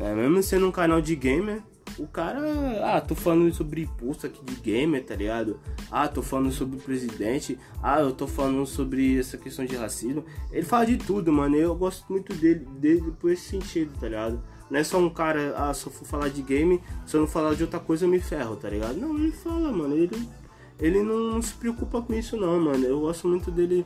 [0.00, 1.62] É, mesmo sendo um canal de gamer,
[1.98, 2.40] o cara,
[2.84, 5.58] ah, tô falando sobre imposto aqui de gamer, tá ligado?
[5.90, 7.58] Ah, tô falando sobre o presidente.
[7.82, 10.24] Ah, eu tô falando sobre essa questão de racismo.
[10.52, 11.56] Ele fala de tudo, mano.
[11.56, 14.42] Eu gosto muito dele, dele por esse sentido, tá ligado?
[14.70, 17.26] Não é só um cara, ah, se eu for falar de game, se eu não
[17.26, 18.96] falar de outra coisa eu me ferro, tá ligado?
[18.96, 19.96] Não, ele fala, mano.
[19.96, 20.28] Ele,
[20.78, 22.84] ele não, não se preocupa com isso, não, mano.
[22.84, 23.84] Eu gosto muito dele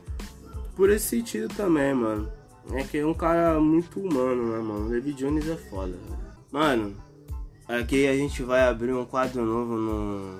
[0.75, 2.29] por esse sentido também, mano.
[2.71, 4.87] É que é um cara muito humano, né, mano?
[4.87, 5.97] O David Jones é foda,
[6.51, 6.95] Mano,
[7.79, 10.39] Aqui a gente vai abrir um quadro novo no.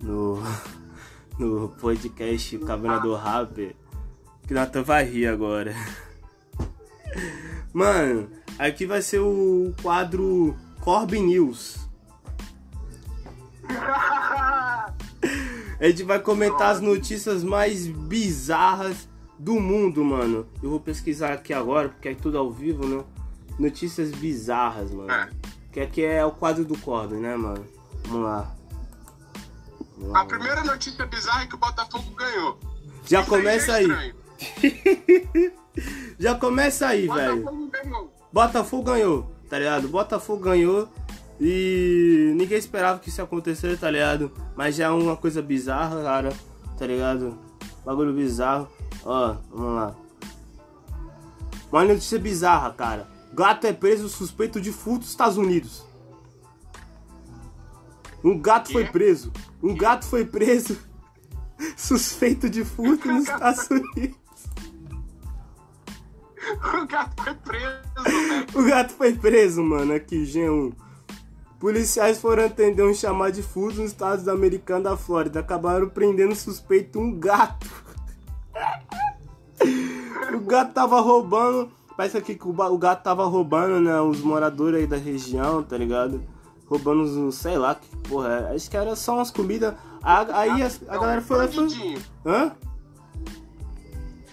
[0.00, 0.38] no.
[1.36, 3.74] no podcast Cabana do Rap.
[4.46, 5.74] Que Nathan vai rir agora.
[7.74, 11.88] Mano, aqui vai ser o quadro Corby News.
[15.80, 20.46] A gente vai comentar as notícias mais bizarras do mundo, mano.
[20.62, 23.04] Eu vou pesquisar aqui agora, porque é tudo ao vivo, né?
[23.58, 25.10] Notícias bizarras, mano.
[25.10, 25.28] É.
[25.74, 27.66] Que aqui é o quadro do Corbin, né, mano?
[28.06, 28.54] Vamos lá.
[30.14, 32.56] A primeira notícia bizarra é que o Botafogo ganhou.
[33.04, 34.14] Já Isso começa é aí.
[36.16, 37.42] Já começa aí, velho.
[37.42, 38.14] Botafogo ganhou.
[38.32, 39.88] Botafogo ganhou, tá ligado?
[39.88, 40.88] Botafogo ganhou
[41.40, 44.30] e ninguém esperava que isso ia acontecer, tá ligado?
[44.54, 46.32] Mas já é uma coisa bizarra, cara,
[46.78, 47.36] tá ligado?
[47.84, 48.68] Bagulho bizarro.
[49.04, 49.94] Ó, vamos lá.
[51.72, 53.13] Uma notícia bizarra, cara.
[53.34, 55.84] Gato é preso suspeito de furto nos Estados Unidos.
[58.22, 59.32] Um gato foi preso.
[59.60, 60.78] Um gato foi preso
[61.76, 64.16] suspeito de furto nos Estados Unidos.
[66.62, 68.46] O gato foi preso, velho.
[68.54, 70.72] O gato foi preso, mano, aqui, G1.
[71.58, 75.40] Policiais foram atender um chamado de furto nos Estados Americanos da Flórida.
[75.40, 77.68] Acabaram prendendo suspeito um gato.
[80.32, 81.72] o gato tava roubando.
[81.96, 84.00] Parece aqui que o, gato tava roubando, né?
[84.00, 86.22] Os moradores aí da região, tá ligado?
[86.66, 88.48] Roubando os, sei lá, que porra.
[88.50, 88.54] é.
[88.54, 89.74] Acho que era só umas comidas.
[90.02, 91.70] Aí a, a galera foi lá e falou.
[92.26, 92.52] Hã?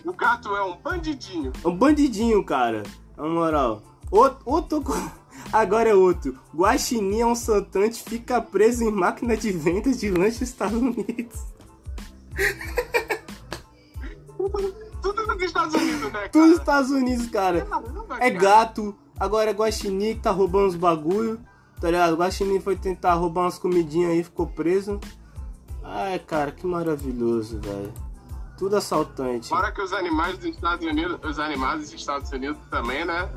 [0.04, 1.54] O gato é um bandidinho.
[1.64, 2.84] É um bandidinho, cara.
[3.16, 3.84] Na moral.
[4.10, 4.84] Outro, outro.
[5.54, 6.38] Agora é outro.
[6.56, 11.46] Guaxinim é um saltante, fica preso em máquina de venda de lanche Estados Unidos.
[15.02, 16.62] Tudo nos Estados Unidos, né, Tudo nos cara?
[16.62, 17.68] Estados Unidos, cara.
[18.20, 18.32] É cara.
[18.32, 18.96] gato.
[19.20, 21.40] Agora é guaxinim que tá roubando os bagulho.
[21.80, 22.16] Tá ligado?
[22.16, 25.00] Guaxinim foi tentar roubar umas comidinhas aí, ficou preso.
[25.84, 27.92] Ai, cara, que maravilhoso, velho.
[28.58, 29.50] Tudo assaltante.
[29.50, 33.28] Fora que os animais dos Estados Unidos, os animais dos Estados Unidos também, né?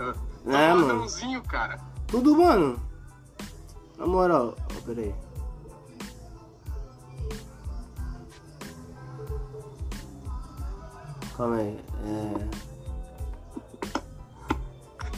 [0.47, 0.87] É, um mano.
[0.87, 1.81] ladrãozinho, cara.
[2.07, 2.79] Tudo, mano.
[3.97, 5.15] Na moral, ó, peraí.
[11.37, 11.79] Calma aí.
[12.05, 12.65] É...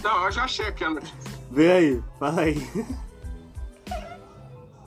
[0.03, 1.17] Não, eu já achei aqui a notícia.
[1.51, 2.57] Vem aí, fala aí.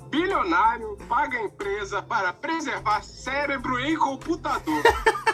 [0.09, 4.81] Bilionário paga empresa para preservar cérebro em computador.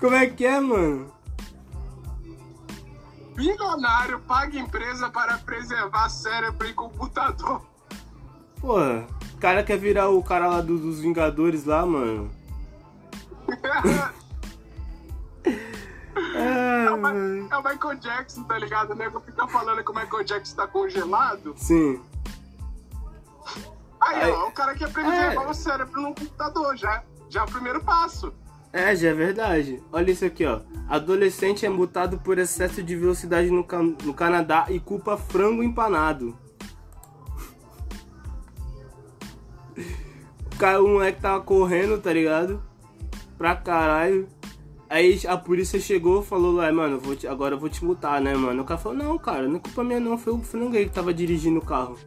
[0.00, 1.14] Como é que é, mano?
[3.34, 7.73] Bilionário paga empresa para preservar cérebro em computador.
[8.64, 12.30] Porra, o cara quer virar o cara lá do- dos Vingadores lá, mano.
[16.36, 17.48] É, mano.
[17.50, 18.92] É o Michael Jackson, tá ligado?
[18.92, 21.54] O nego fica falando que o Michael Jackson tá congelado.
[21.56, 22.00] Sim.
[24.00, 25.46] Aí, Aí- ó, o cara quer preservar É.
[25.48, 27.02] o cérebro no computador já.
[27.28, 28.32] Já é o primeiro passo.
[28.72, 29.82] É, já é verdade.
[29.92, 30.60] Olha isso aqui, ó.
[30.88, 36.36] Adolescente é multado por excesso de velocidade no, Ca- no Canadá e culpa frango empanado.
[40.58, 42.62] Cara, o moleque tava correndo, tá ligado?
[43.36, 44.28] Pra caralho.
[44.88, 48.20] Aí a polícia chegou e falou, ué, mano, vou te- agora eu vou te multar,
[48.20, 48.62] né, mano?
[48.62, 50.94] O cara falou, não, cara, não é culpa minha não, foi o frango aí que
[50.94, 51.98] tava dirigindo o carro.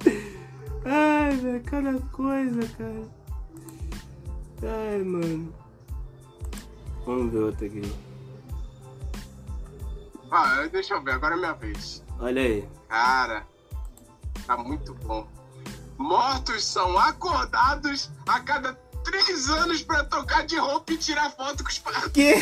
[0.84, 3.02] Ai, velho, cada coisa, cara.
[4.62, 5.52] Ai, mano.
[7.04, 7.82] Vamos ver outra aqui.
[10.30, 12.02] Ah, deixa eu ver, agora é minha vez.
[12.18, 12.68] Olha aí.
[12.88, 13.46] Cara,
[14.46, 15.26] tá muito bom.
[15.98, 18.72] Mortos são acordados a cada
[19.04, 22.12] três anos pra trocar de roupa e tirar foto com os parentes.
[22.12, 22.34] Que?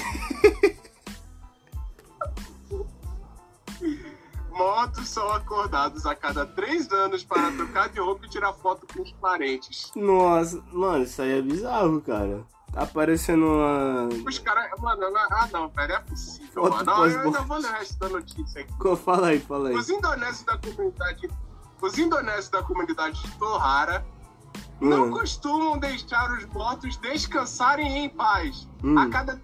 [4.51, 9.03] Mortos são acordados a cada três anos para trocar de roupa e tirar foto com
[9.03, 9.91] os parentes.
[9.95, 12.45] Nossa, mano, isso aí é bizarro, cara.
[12.73, 14.09] Tá aparecendo uma.
[14.27, 14.71] Os caras.
[14.81, 16.85] Mano, ah não, velho, é possível, Foto mano.
[16.85, 18.97] Não, eu ainda vou ler o resto da notícia aqui.
[19.03, 19.77] Fala aí, fala aí.
[19.77, 21.31] Os indonésios da comunidade.
[21.81, 24.05] Os indonésios da comunidade de Tohara
[24.81, 28.69] não Hum, costumam deixar os mortos descansarem em paz.
[28.83, 28.99] Hum.
[28.99, 29.41] A cada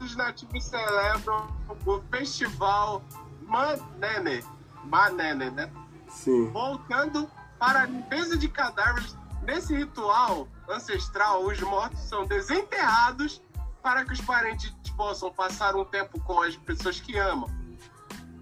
[0.00, 1.46] os nativos celebram
[1.86, 3.02] o festival
[3.46, 4.44] Manene.
[4.84, 5.70] Manene, né?
[6.08, 6.50] sim.
[6.50, 9.16] Voltando para a limpeza de cadáveres.
[9.42, 13.42] Nesse ritual ancestral, os mortos são desenterrados
[13.82, 17.50] para que os parentes possam passar um tempo com as pessoas que amam.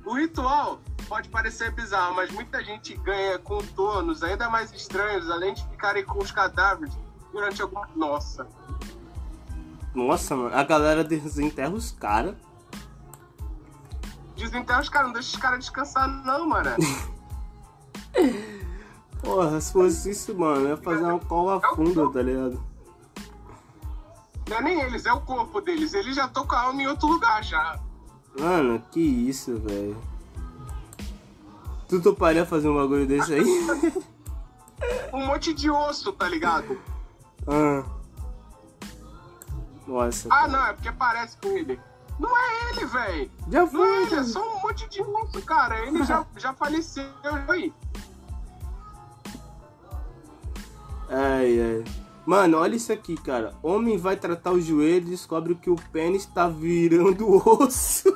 [0.04, 0.80] O ritual
[1.12, 6.18] pode parecer bizarro, mas muita gente ganha contornos ainda mais estranhos, além de ficarem com
[6.18, 6.96] os cadáveres
[7.30, 7.86] durante alguma.
[7.94, 8.46] Nossa.
[9.94, 12.34] Nossa, mano, a galera desenterra os caras.
[14.34, 16.70] Desenterra os caras, não deixa os caras descansar, não, mano.
[19.20, 22.58] Porra, se fosse isso, mano, ia fazer uma cova funda, tá ligado?
[24.48, 25.92] Não é nem eles, é o corpo deles.
[25.92, 27.78] Eles já estão com a alma em outro lugar já.
[28.38, 30.11] Mano, que isso, velho.
[31.92, 33.44] Tu toparia fazer um bagulho desse aí?
[35.12, 36.80] Um monte de osso, tá ligado?
[37.46, 37.84] ah.
[39.86, 40.26] Nossa.
[40.28, 40.48] Ah, cara.
[40.48, 41.78] não, é porque parece com ele.
[42.18, 43.30] Não é ele, velho.
[43.46, 45.86] Já Não é foi, ele, é só um monte de monstro, cara.
[45.86, 47.04] Ele já, já faleceu
[47.46, 47.70] aí.
[51.10, 51.84] Ai, ai.
[52.24, 53.54] Mano, olha isso aqui, cara.
[53.62, 58.08] Homem vai tratar o joelho e descobre que o pênis tá virando osso.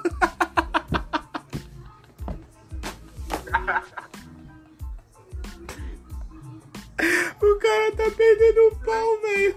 [6.99, 9.57] O cara tá perdendo o pau, velho.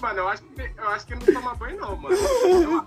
[0.00, 2.16] Mano, eu acho, que, eu acho que ele não toma banho, não, mano.
[2.16, 2.84] Eu-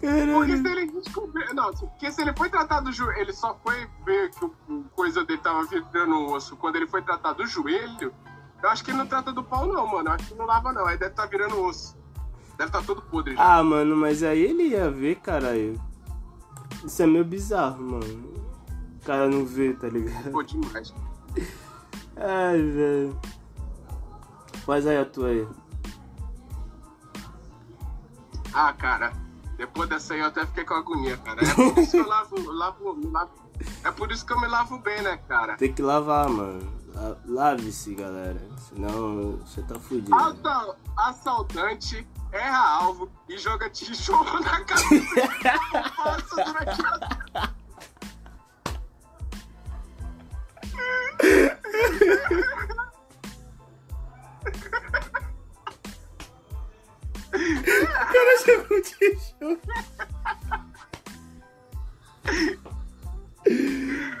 [0.00, 0.58] Porque Caralho.
[0.62, 1.54] se ele descobriu.
[1.54, 5.24] Não, porque se ele foi tratado do joelho, ele só foi ver que o, coisa
[5.24, 8.12] dele tava virando osso quando ele foi tratado do joelho.
[8.62, 10.08] Eu acho que ele não trata do pau, não, mano.
[10.08, 10.86] Eu acho que não lava, não.
[10.86, 11.96] Aí deve estar virando osso.
[12.58, 13.58] Deve estar todo podre já.
[13.58, 15.80] Ah, mano, mas aí ele ia ver, caralho.
[16.84, 18.33] Isso é meio bizarro, mano.
[19.04, 20.30] Cara não vê, tá ligado?
[20.30, 20.94] Pô, demais.
[22.16, 23.18] Ai, velho.
[24.64, 25.46] Faz aí a tua aí.
[28.52, 29.12] Ah, cara,
[29.56, 31.42] depois dessa aí eu até fiquei com agonia, cara.
[31.44, 33.30] É por isso que eu lavo, lavo, me lavo.
[33.84, 35.56] É por isso que eu me lavo bem, né, cara?
[35.56, 36.72] Tem que lavar, mano.
[36.94, 38.40] La- Lave-se, galera.
[38.68, 40.14] Senão você tá fudido.
[40.14, 45.28] Assa- assaltante erra alvo e joga tijolo na cabeça.
[45.96, 47.13] Passa durante a...
[57.34, 59.60] O cara chegou de tijolo.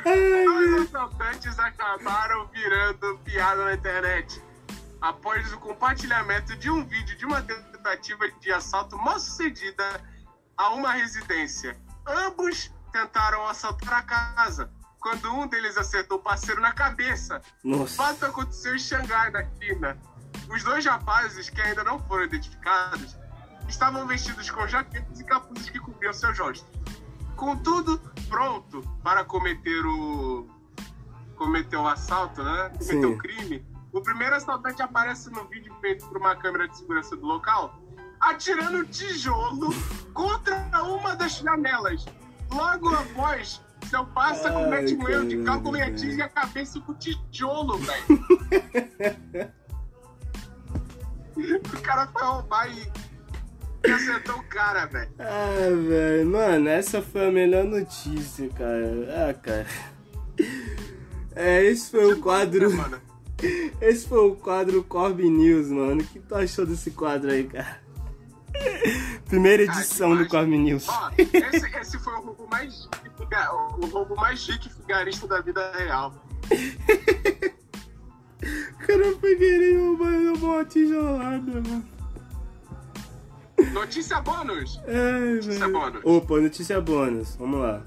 [0.04, 4.42] Ai, Dois assaltantes acabaram virando piada na internet
[5.00, 10.00] após o compartilhamento de um vídeo de uma tentativa de assalto mal sucedida
[10.56, 11.78] a uma residência.
[12.06, 14.70] Ambos tentaram assaltar a casa,
[15.04, 17.42] quando um deles acertou o parceiro na cabeça.
[17.62, 17.94] O Nossa.
[17.94, 19.98] fato aconteceu em Xangai, na China.
[20.48, 23.14] Os dois rapazes, que ainda não foram identificados,
[23.68, 26.66] estavam vestidos com jaquetas e capuzes que cobriam seus rostos.
[27.36, 28.00] Contudo,
[28.30, 30.48] pronto para cometer o
[31.36, 32.70] cometer o assalto, né?
[32.70, 33.04] Cometer Sim.
[33.04, 33.66] o crime.
[33.92, 37.78] O primeiro assaltante aparece no vídeo feito por uma câmera de segurança do local,
[38.20, 39.68] atirando tijolo
[40.14, 42.06] contra uma das janelas.
[42.50, 46.94] Logo após, seu passa Ai, comete um erro de cálculo e atinge a cabeça com
[46.94, 48.04] tijolo, velho.
[51.74, 55.10] o cara foi roubar e acertou o cara, velho.
[55.18, 56.26] Ah, velho.
[56.26, 59.28] Mano, essa foi a melhor notícia, cara.
[59.28, 59.66] Ah, cara.
[61.34, 62.74] É, esse foi o quadro.
[62.74, 63.00] Mano,
[63.80, 66.00] Esse foi o quadro Corb News, mano.
[66.00, 67.83] O que tu achou desse quadro aí, cara?
[69.28, 70.26] Primeira edição do.
[70.28, 70.88] Corb News.
[70.88, 73.10] Ó, esse, esse foi o roubo mais chique,
[73.80, 76.14] o roubo mais chique figarista da vida real.
[78.42, 81.84] O cara foi querer roubar uma tijolada, mano.
[83.72, 84.80] Notícia bônus!
[84.86, 85.72] Ai, Notícia velho.
[85.72, 86.02] bônus.
[86.04, 87.36] Opa, notícia bônus.
[87.36, 87.82] Vamos lá.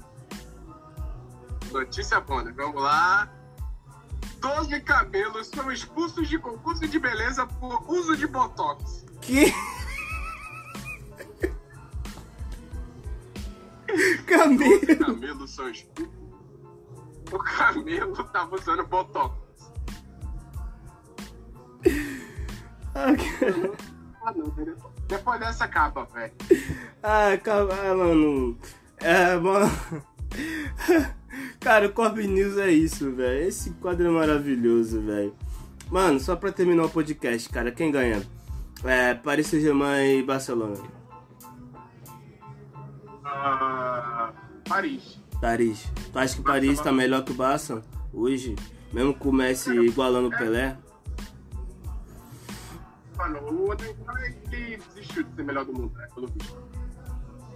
[1.70, 3.30] Notícia bônus, vamos lá.
[4.40, 9.04] 12 camelos são expulsos de concurso de beleza por uso de botox.
[9.20, 9.52] Que?
[14.26, 14.98] Camelo.
[14.98, 16.18] Camelos são expulsos.
[17.32, 19.36] O camelo tava usando botox.
[22.94, 23.12] Ah,
[24.34, 24.54] não.
[25.06, 26.32] Depois dessa acaba, velho.
[27.02, 28.58] Ah, calma, ah, mano.
[28.98, 29.70] É, mano.
[31.60, 33.46] Cara, o Corb News é isso, velho.
[33.46, 35.34] Esse quadro é maravilhoso, velho.
[35.90, 38.22] Mano, só pra terminar o podcast, cara, quem ganha?
[38.84, 40.97] É, Paris Saint-Germain e Barcelona.
[43.30, 44.32] Ah,
[44.68, 45.20] Paris.
[45.40, 45.92] Paris.
[46.12, 48.56] Tu acha que Paris tá melhor que o Barça hoje?
[48.92, 50.76] Mesmo com o Messi igualando o Pelé?
[53.16, 56.08] Mano, o Neymar ele desistiu de ser melhor do mundo, né?
[56.14, 56.56] Pelo visto.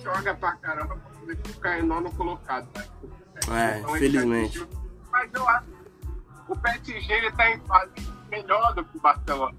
[0.02, 2.84] Joga pra caramba pra poder ficar em nono colocado, né?
[3.50, 4.68] É, Então, desistiu.
[5.10, 7.92] Mas eu acho que o PSG ele tá em fase
[8.30, 9.56] melhor do que o Barcelona.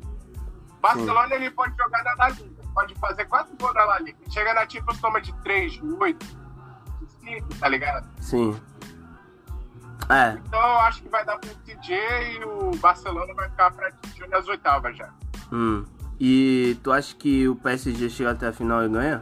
[0.82, 4.18] Barcelona ele pode jogar na Liga, pode fazer quatro gols na La Liga.
[4.30, 8.08] Chega na Champions toma de 3, 8, de 5, tá ligado?
[8.20, 8.60] Sim.
[10.10, 11.94] É, Então eu acho que vai dar pro PSG
[12.40, 15.10] e o Barcelona vai ficar pra Tiju nas oitavas já.
[15.52, 15.86] hum.
[16.20, 19.22] E tu acha que o PSG chega até a final e ganha?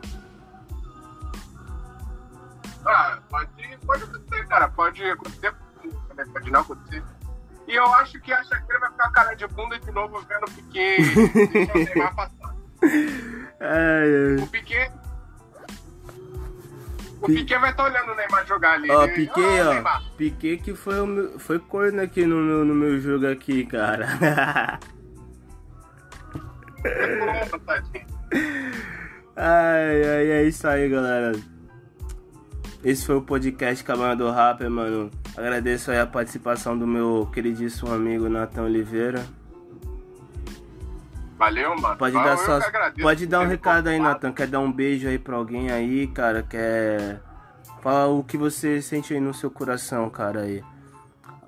[2.85, 4.67] Ah, pode, pode acontecer, cara.
[4.69, 5.55] Pode acontecer,
[6.09, 7.03] também pode não acontecer.
[7.67, 10.51] E eu acho que a Shakira vai ficar cara de bunda de novo vendo o
[10.51, 10.97] Piquet
[11.53, 12.55] deixar o Neymar passar.
[13.61, 14.91] Ai, O Piquet...
[17.21, 18.89] O Piquet vai estar olhando o Neymar jogar ali.
[18.89, 19.73] Ó, Ele, Piquet, "Ah, ó.
[19.75, 23.63] Neymar." Piquet que foi, o meu- foi corno aqui no meu, no meu jogo aqui,
[23.65, 24.07] cara.
[29.35, 31.31] Ai, ai, é isso aí, galera.
[32.83, 35.09] Esse foi o podcast Cabana do Rapper, mano.
[35.37, 39.23] Agradeço aí a participação do meu queridíssimo amigo Nathan Oliveira.
[41.41, 41.97] Valeu, mano.
[41.97, 43.99] Pode Ah, dar só, agradeço pode dar um recado aí.
[43.99, 44.31] Nathan.
[44.31, 46.43] Quer dar um beijo aí pra alguém aí, cara?
[46.43, 47.19] Quer
[47.81, 50.63] falar o que você sente aí no seu coração, cara aí.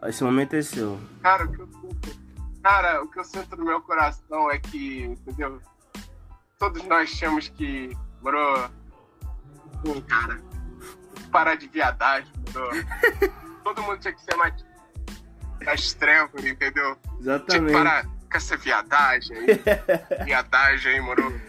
[0.05, 0.99] Esse momento é seu.
[1.21, 2.19] Cara, o que eu sinto,
[2.63, 5.61] cara, o que eu sinto no meu coração é que, entendeu?
[6.57, 8.69] Todos nós temos que, bro,
[9.85, 10.41] hum, cara,
[11.31, 12.67] parar de viadagem, bro.
[13.63, 14.53] Todo mundo tinha que ser mais
[15.63, 16.95] das trevas, entendeu?
[16.95, 17.73] Tinha que Exatamente.
[17.73, 19.45] parar com essa viadagem aí.
[20.25, 21.39] viadagem aí, moro.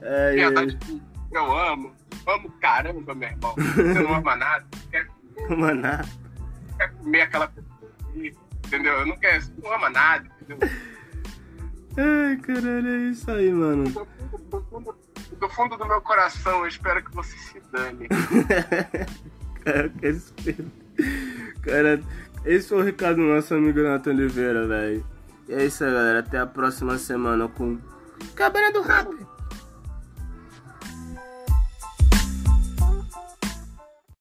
[0.00, 1.02] É, Viadagem que
[1.36, 1.94] eu amo.
[2.26, 3.54] Amo caramba, meu irmão.
[3.56, 4.64] Você não ama nada.
[4.90, 5.06] Quer,
[5.50, 6.02] Maná.
[6.78, 8.34] quer comer aquela pessoa ali,
[8.66, 8.92] entendeu?
[8.94, 10.68] Eu não quero, não ama nada, entendeu?
[11.98, 13.84] Ai, caralho, é isso aí, mano.
[13.84, 14.96] Do fundo, do fundo-
[15.38, 18.08] do fundo do meu coração, eu espero que você se dane.
[19.64, 20.70] Cara, que respeito.
[21.62, 22.00] Cara,
[22.46, 25.04] esse foi o recado do nosso amigo Nathan Oliveira, velho.
[25.48, 26.20] E é isso aí, galera.
[26.20, 27.78] Até a próxima semana com
[28.34, 29.08] Cabana do Rap.